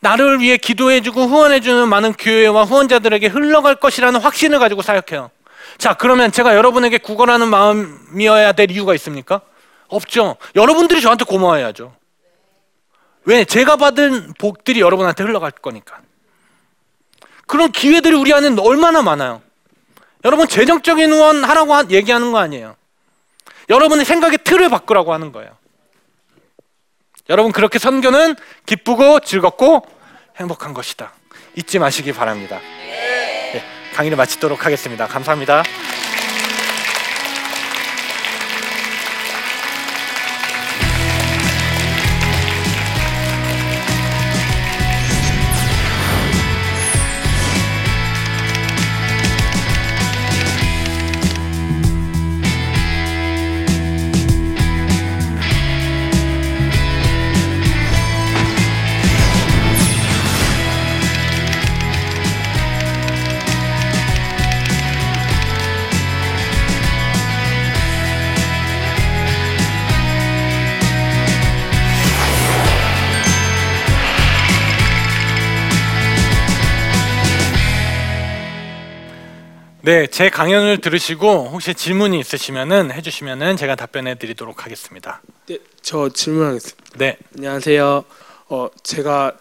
나를 0.00 0.40
위해 0.40 0.56
기도해주고 0.56 1.26
후원해주는 1.26 1.88
많은 1.88 2.14
교회와 2.14 2.64
후원자들에게 2.64 3.26
흘러갈 3.28 3.76
것이라는 3.76 4.20
확신을 4.20 4.58
가지고 4.58 4.82
사역해요. 4.82 5.30
자, 5.78 5.94
그러면 5.94 6.32
제가 6.32 6.56
여러분에게 6.56 6.98
구걸하는 6.98 7.48
마음이어야 7.48 8.52
될 8.52 8.70
이유가 8.70 8.94
있습니까? 8.94 9.42
없죠. 9.88 10.36
여러분들이 10.56 11.00
저한테 11.00 11.24
고마워해야죠. 11.24 11.94
왜? 13.24 13.44
제가 13.44 13.76
받은 13.76 14.34
복들이 14.38 14.80
여러분한테 14.80 15.22
흘러갈 15.24 15.50
거니까. 15.50 16.00
그런 17.46 17.70
기회들이 17.70 18.14
우리 18.14 18.32
안에 18.32 18.56
얼마나 18.60 19.02
많아요. 19.02 19.42
여러분, 20.24 20.48
재정적인 20.48 21.12
후원 21.12 21.44
하라고 21.44 21.90
얘기하는 21.90 22.32
거 22.32 22.38
아니에요. 22.38 22.76
여러분의 23.68 24.04
생각의 24.04 24.38
틀을 24.44 24.68
바꾸라고 24.68 25.12
하는 25.12 25.32
거예요. 25.32 25.59
여러분 27.30 27.52
그렇게 27.52 27.78
선교는 27.78 28.34
기쁘고 28.66 29.20
즐겁고 29.20 29.86
행복한 30.36 30.74
것이다. 30.74 31.12
잊지 31.54 31.78
마시기 31.78 32.12
바랍니다. 32.12 32.58
네, 33.52 33.64
강의를 33.94 34.16
마치도록 34.16 34.66
하겠습니다. 34.66 35.06
감사합니다. 35.06 35.62
네, 79.82 80.06
제 80.08 80.28
강연을 80.28 80.80
들으시고 80.82 81.48
혹시 81.52 81.74
질문이 81.74 82.18
있으시면은 82.20 82.92
해주시면은 82.92 83.56
제가 83.56 83.76
답변해 83.76 84.14
드리도록 84.16 84.64
하겠습니다. 84.64 85.22
네, 85.46 85.58
저 85.80 86.10
질문하겠습니다. 86.10 86.98
네, 86.98 87.16
안녕하세요. 87.36 88.04
어, 88.50 88.68
제가 88.82 89.32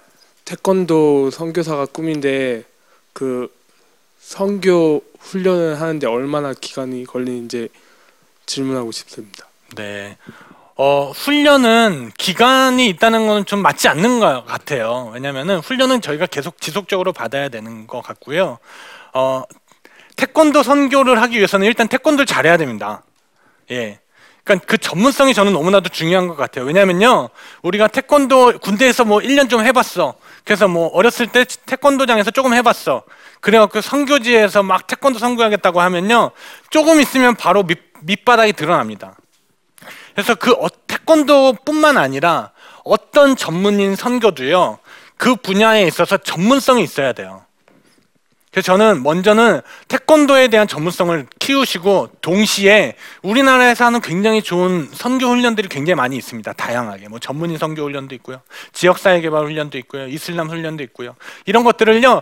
태권도 0.46 1.32
선교사가 1.32 1.88
꿈인데 1.88 2.64
그 3.12 3.54
선교 4.22 5.02
훈련을 5.20 5.82
하는데 5.82 6.08
얼마나 6.08 6.54
기간이 6.54 7.04
걸리는지 7.06 7.68
질문하고 8.46 8.92
싶습니다. 8.94 9.46
네. 9.76 10.18
어, 10.78 11.12
훈련은 11.14 12.14
기간이 12.18 12.88
있다는 12.88 13.28
건 13.28 13.44
좀 13.46 13.62
맞지 13.62 13.90
않는 13.90 14.22
것 14.22 14.46
같아요. 14.46 15.12
왜냐면은 15.14 15.60
훈련은 15.60 16.00
저희가 16.00 16.28
계속 16.28 16.62
지속적으로 16.62 17.12
받아야 17.12 17.50
되는 17.50 17.86
것 17.88 18.02
같고요. 18.02 18.60
어, 19.14 19.44
태권도 20.20 20.64
선교를 20.64 21.22
하기 21.22 21.38
위해서는 21.38 21.66
일단 21.66 21.88
태권도를 21.88 22.26
잘해야 22.26 22.58
됩니다. 22.58 23.04
예. 23.72 24.00
그러니까 24.44 24.66
그 24.68 24.78
전문성이 24.78 25.34
저는 25.34 25.54
너무나도 25.54 25.88
중요한 25.88 26.28
것 26.28 26.36
같아요. 26.36 26.66
왜냐면요. 26.66 27.30
우리가 27.62 27.88
태권도 27.88 28.60
군대에서 28.60 29.06
뭐 29.06 29.20
1년 29.20 29.50
좀 29.50 29.64
해봤어. 29.64 30.16
그래서 30.44 30.68
뭐 30.68 30.88
어렸을 30.88 31.28
때 31.28 31.46
태권도장에서 31.66 32.32
조금 32.32 32.54
해봤어. 32.54 33.04
그래갖고 33.40 33.80
선교지에서 33.80 34.62
막 34.62 34.88
태권도 34.88 35.20
선교하겠다고 35.20 35.80
하면요, 35.80 36.32
조금 36.70 37.00
있으면 37.00 37.36
바로 37.36 37.64
밑, 37.64 37.80
밑바닥이 38.02 38.54
드러납니다. 38.54 39.16
그래서 40.16 40.36
그 40.36 40.52
어, 40.52 40.68
태권도뿐만 40.88 41.98
아니라 41.98 42.52
어떤 42.84 43.38
전문인 43.38 43.96
선교도요, 43.96 44.80
그 45.16 45.38
분야에 45.38 45.84
있어서 45.88 46.18
전문성이 46.18 46.84
있어야 46.84 47.14
돼요. 47.14 47.46
그래서 48.52 48.66
저는 48.66 49.04
먼저는 49.04 49.62
태권도에 49.88 50.48
대한 50.48 50.68
전문성을 50.68 51.28
키우시고 51.38 52.10
동시에 52.22 52.96
우리나라에서 53.22 53.86
하는 53.86 54.02
굉장히 54.02 54.42
좋은 54.42 54.90
선교 54.92 55.28
훈련들이 55.28 55.68
굉장히 55.68 55.96
많이 55.96 56.18
있습니다. 56.18 56.54
다양하게 56.54 57.10
뭐 57.10 57.20
전문인 57.20 57.58
선교 57.58 57.84
훈련도 57.84 58.16
있고요, 58.16 58.42
지역사회 58.74 59.22
개발 59.22 59.46
훈련도 59.46 59.78
있고요, 59.80 60.08
이슬람 60.08 60.50
훈련도 60.50 60.84
있고요. 60.84 61.16
이런 61.46 61.64
것들을요 61.64 62.22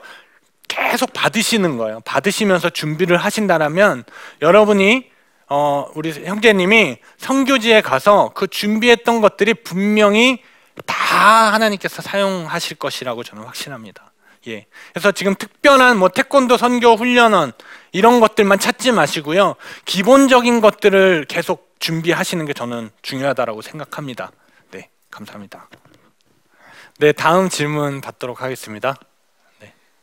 계속 0.68 1.13
받으시는 1.13 1.78
거예요. 1.78 2.02
받으시면서 2.02 2.72
준비를 2.72 3.18
하신다라면 3.18 4.04
여러분이 4.42 5.10
어 5.50 5.90
우리 5.96 6.12
형제님이 6.12 6.98
선교지에 7.18 7.80
가서 7.80 8.32
그 8.36 8.48
준비했던 8.48 9.22
것들이 9.22 9.54
분명히 9.54 10.44
다 10.86 11.54
하나님께서 11.54 12.02
사용하실 12.02 12.78
것이라고 12.78 13.24
저는 13.24 13.44
확신합니다. 13.44 14.12
예. 14.48 14.66
그래서 14.94 15.12
지금 15.12 15.36
특별한 15.36 15.98
뭐 15.98 16.10
태권도 16.10 16.58
선교 16.58 16.96
훈련원 16.96 17.52
이런 17.92 18.20
것들만 18.20 18.60
찾지 18.60 18.92
마시고요. 18.92 19.56
기본적인 19.86 20.62
것들을 20.62 21.26
계속 21.28 21.76
준비하시는 21.80 22.46
게 22.46 22.54
저는 22.54 22.90
중요하다라고 23.02 23.62
생각합니다. 23.62 24.32
네, 24.72 24.90
감사합니다. 25.12 25.70
네, 27.00 27.12
다음 27.12 27.50
질문 27.50 28.02
받도록 28.02 28.42
하겠습니다. 28.42 28.96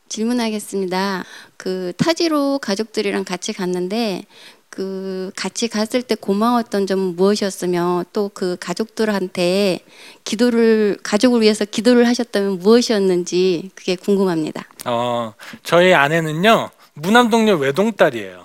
질문하겠습니다. 0.09 1.25
그 1.57 1.93
타지로 1.97 2.59
가족들이랑 2.61 3.25
같이 3.25 3.53
갔는데 3.53 4.23
그 4.75 5.31
같이 5.37 5.69
갔을 5.69 6.03
때 6.03 6.17
고마웠던 6.17 6.89
점은 6.89 7.15
무엇이었으며 7.15 8.05
또 8.13 8.25
그 8.35 8.57
가족들한테 8.59 9.79
기도를 10.25 10.99
가족을 11.03 11.41
위해서 11.41 11.65
기도를 11.65 12.09
하셨다면 12.09 12.59
무엇이었는지 12.59 13.71
그게 13.77 13.95
궁금합니다. 13.95 14.65
어, 14.87 15.33
저희 15.63 15.95
아내는요 15.95 16.71
무남동녀 16.95 17.55
외동딸이에요. 17.57 18.45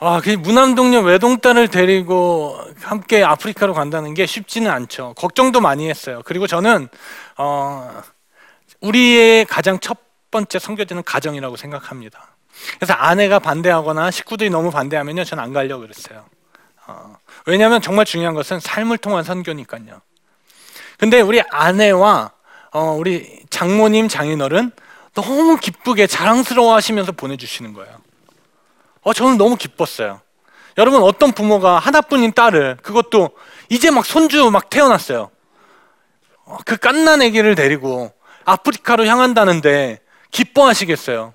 아, 0.00 0.20
그 0.22 0.30
무남동녀 0.30 1.00
외동딸을 1.00 1.68
데리고 1.68 2.58
함께 2.80 3.22
아프리카로 3.22 3.72
간다는 3.74 4.14
게 4.14 4.26
쉽지는 4.26 4.70
않죠. 4.70 5.14
걱정도 5.16 5.60
많이 5.60 5.88
했어요. 5.88 6.20
그리고 6.24 6.46
저는 6.46 6.88
어, 7.38 8.02
우리의 8.80 9.46
가장 9.46 9.78
첫 9.80 9.98
번째 10.30 10.58
선교지는 10.58 11.02
가정이라고 11.04 11.56
생각합니다. 11.56 12.36
그래서 12.76 12.92
아내가 12.94 13.38
반대하거나 13.38 14.10
식구들이 14.10 14.50
너무 14.50 14.70
반대하면요, 14.70 15.24
저는 15.24 15.42
안 15.42 15.52
가려고 15.52 15.82
그랬어요. 15.82 16.24
어, 16.86 17.16
왜냐하면 17.46 17.80
정말 17.80 18.04
중요한 18.04 18.34
것은 18.34 18.60
삶을 18.60 18.98
통한 18.98 19.24
선교니까요. 19.24 20.00
근데 20.98 21.20
우리 21.20 21.40
아내와 21.40 22.32
어, 22.72 22.92
우리 22.92 23.40
장모님, 23.50 24.08
장인어른 24.08 24.70
너무 25.14 25.56
기쁘게 25.56 26.06
자랑스러워 26.06 26.74
하시면서 26.74 27.12
보내주시는 27.12 27.72
거예요. 27.72 27.96
어, 29.02 29.12
저는 29.12 29.38
너무 29.38 29.56
기뻤어요. 29.56 30.20
여러분 30.78 31.02
어떤 31.02 31.32
부모가 31.32 31.78
하나뿐인 31.78 32.32
딸을 32.32 32.78
그것도 32.82 33.30
이제 33.68 33.90
막 33.90 34.06
손주 34.06 34.50
막 34.50 34.70
태어났어요. 34.70 35.30
어, 36.44 36.58
그 36.64 36.76
깐난 36.76 37.22
아기를 37.22 37.54
데리고 37.54 38.12
아프리카로 38.44 39.06
향한다는데 39.06 40.00
기뻐하시겠어요. 40.30 41.34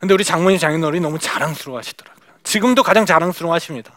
근데 0.00 0.14
우리 0.14 0.24
장모님 0.24 0.58
장인어른이 0.58 1.00
너무 1.00 1.18
자랑스러워 1.18 1.78
하시더라고요. 1.78 2.24
지금도 2.42 2.82
가장 2.82 3.04
자랑스러워 3.04 3.54
하십니다. 3.54 3.92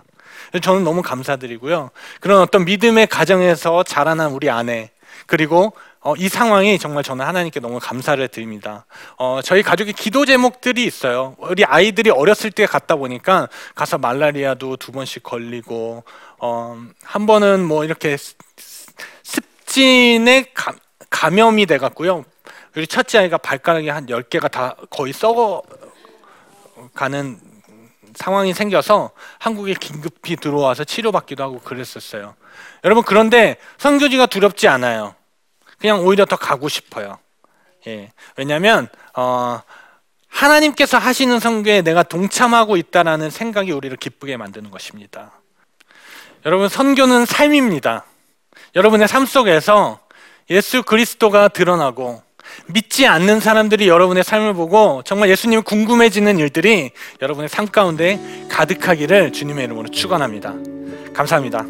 저는 0.62 0.84
너무 0.84 1.02
감사드리고요. 1.02 1.90
그런 2.20 2.42
어떤 2.42 2.66
믿음의 2.66 3.08
가정에서 3.08 3.84
자라난 3.84 4.32
우리 4.32 4.50
아내 4.50 4.92
그리고 5.26 5.74
어, 6.02 6.14
이 6.18 6.28
상황이 6.28 6.78
정말 6.78 7.02
저는 7.02 7.26
하나님께 7.26 7.62
너무 7.62 7.80
감사를 7.80 8.28
드립니다. 8.28 8.86
어, 9.18 9.40
저희 9.42 9.64
가족의 9.64 9.94
기도 9.94 10.26
제목들이 10.26 10.84
있어요. 10.84 11.38
우리 11.40 11.64
아이들이 11.64 12.10
어렸을 12.10 12.52
때 12.52 12.66
갔다 12.66 12.98
보니까 12.98 13.48
가서 13.74 13.98
말라리아도 13.98 14.76
두 14.76 14.92
번씩 14.92 15.24
걸리고 15.24 16.04
어, 16.40 16.78
한 17.02 17.26
번은 17.26 17.64
뭐 17.66 17.86
이렇게 17.86 18.18
습진에 19.24 20.52
감, 20.54 20.78
감염이 21.10 21.66
돼갖고요. 21.66 22.26
우리 22.76 22.86
첫째 22.86 23.20
아이가 23.20 23.38
발가락이 23.38 23.88
한 23.88 24.08
10개가 24.08 24.52
다 24.52 24.76
거의 24.90 25.14
썩어 25.14 25.62
가는 26.94 27.40
상황이 28.16 28.54
생겨서 28.54 29.12
한국에 29.40 29.74
긴급히 29.74 30.36
들어와서 30.36 30.84
치료받기도 30.84 31.44
하고 31.44 31.60
그랬었어요. 31.60 32.36
여러분 32.84 33.04
그런데 33.04 33.58
선교지가 33.78 34.28
두렵지 34.28 34.68
않아요. 34.68 35.16
그냥 35.80 36.02
오히려 36.06 36.26
더 36.26 36.36
가고 36.36 36.70
싶어요. 36.70 37.18
예. 37.88 38.12
왜냐하면 38.38 38.88
어, 39.16 39.62
하나님께서 40.30 40.98
하시는 40.98 41.40
선교에 41.40 41.82
내가 41.82 42.04
동참하고 42.04 42.78
있다라는 42.78 43.30
생각이 43.30 43.72
우리를 43.72 43.96
기쁘게 43.98 44.38
만드는 44.38 44.72
것입니다. 44.72 45.34
여러분 46.46 46.70
선교는 46.70 47.26
삶입니다. 47.26 48.06
여러분의 48.76 49.08
삶 49.08 49.26
속에서 49.26 50.00
예수 50.50 50.84
그리스도가 50.84 51.48
드러나고 51.50 52.23
믿지 52.68 53.06
않는 53.08 53.40
사람들이 53.40 53.88
여러분의 53.88 54.24
삶을 54.24 54.54
보고 54.54 55.02
정말 55.06 55.30
예수님이 55.30 55.62
궁금해지는 55.64 56.40
일들이 56.40 56.92
여러분의 57.22 57.50
삶 57.50 57.68
가운데 57.68 58.20
가득하기를 58.50 59.34
주님의 59.34 59.66
이름으로 59.66 59.90
축원합니다. 59.90 60.54
감사합니다. 61.14 61.66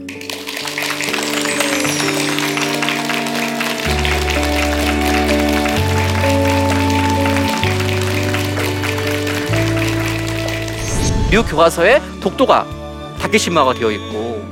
미국 11.30 11.50
교과서에 11.50 12.00
독도가 12.22 12.68
다케시마가 13.20 13.74
되어 13.74 13.90
있고 13.90 14.46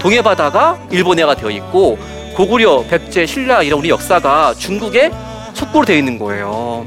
동해 0.00 0.22
바다가 0.22 0.78
일본해가 0.90 1.34
되어 1.34 1.50
있고 1.50 1.98
고구려, 2.34 2.84
백제, 2.88 3.26
신라 3.26 3.62
이런 3.62 3.80
우리 3.80 3.90
역사가 3.90 4.54
중국에 4.54 5.10
속보로 5.54 5.84
되어 5.86 5.96
있는 5.96 6.18
거예요. 6.18 6.86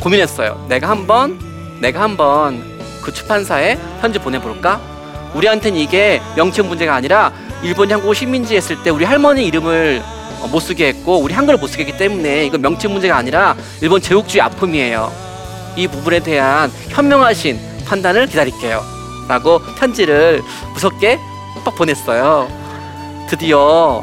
고민했어요. 0.00 0.66
내가 0.68 0.88
한번 0.90 1.38
내가 1.80 2.00
한번 2.02 2.62
그 3.02 3.12
출판사에 3.12 3.78
편지 4.00 4.18
보내볼까? 4.18 4.80
우리한테는 5.34 5.78
이게 5.78 6.20
명칭 6.36 6.68
문제가 6.68 6.94
아니라 6.94 7.32
일본이 7.62 7.92
한국 7.92 8.14
식민지 8.14 8.56
했을 8.56 8.82
때 8.82 8.90
우리 8.90 9.04
할머니 9.04 9.46
이름을 9.46 10.02
못 10.50 10.60
쓰게 10.60 10.88
했고 10.88 11.18
우리 11.18 11.34
한글을 11.34 11.58
못 11.58 11.66
쓰게 11.66 11.84
했기 11.84 11.96
때문에 11.96 12.46
이건 12.46 12.62
명칭 12.62 12.92
문제가 12.92 13.16
아니라 13.16 13.56
일본 13.80 14.00
제국주의 14.00 14.40
아픔이에요. 14.40 15.12
이 15.76 15.86
부분에 15.86 16.20
대한 16.20 16.70
현명하신 16.88 17.58
판단을 17.86 18.26
기다릴게요. 18.26 18.82
라고 19.28 19.60
편지를 19.78 20.42
무섭게 20.72 21.18
빡 21.64 21.74
보냈어요. 21.74 22.48
드디어 23.28 24.02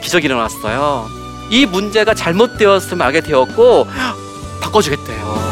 기적이 0.00 0.26
일어났어요. 0.26 1.21
이 1.52 1.66
문제가 1.66 2.14
잘못되었음을 2.14 3.04
알게 3.04 3.20
되었고 3.20 3.86
바꿔주겠대요. 4.62 5.51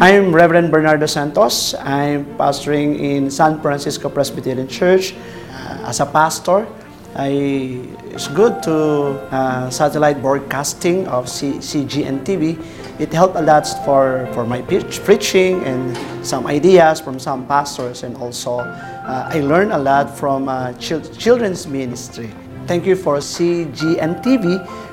I'm 0.00 0.32
Reverend 0.34 0.70
Bernardo 0.70 1.04
Santos. 1.04 1.74
I'm 1.74 2.24
pastoring 2.40 2.98
in 2.98 3.30
San 3.30 3.60
Francisco 3.60 4.08
Presbyterian 4.08 4.68
Church. 4.68 5.12
Uh, 5.52 5.84
as 5.84 6.00
a 6.00 6.06
pastor, 6.06 6.66
I, 7.14 7.28
it's 8.08 8.28
good 8.28 8.62
to 8.62 9.20
uh, 9.28 9.68
satellite 9.68 10.22
broadcasting 10.22 11.06
of 11.08 11.28
C, 11.28 11.60
CGN 11.60 12.24
TV. 12.24 12.56
It 12.98 13.12
helped 13.12 13.36
a 13.36 13.42
lot 13.42 13.68
for, 13.84 14.26
for 14.32 14.46
my 14.46 14.62
preach, 14.62 15.04
preaching 15.04 15.62
and 15.64 15.92
some 16.24 16.46
ideas 16.46 17.00
from 17.00 17.18
some 17.18 17.46
pastors, 17.46 18.02
and 18.02 18.16
also 18.16 18.60
uh, 18.60 19.28
I 19.30 19.40
learned 19.40 19.72
a 19.72 19.78
lot 19.78 20.08
from 20.08 20.48
uh, 20.48 20.72
chil- 20.74 21.04
children's 21.20 21.66
ministry. 21.66 22.30
Thank 22.66 22.86
you 22.86 22.96
for 22.96 23.18
CGN 23.18 24.22
TV 24.24 24.56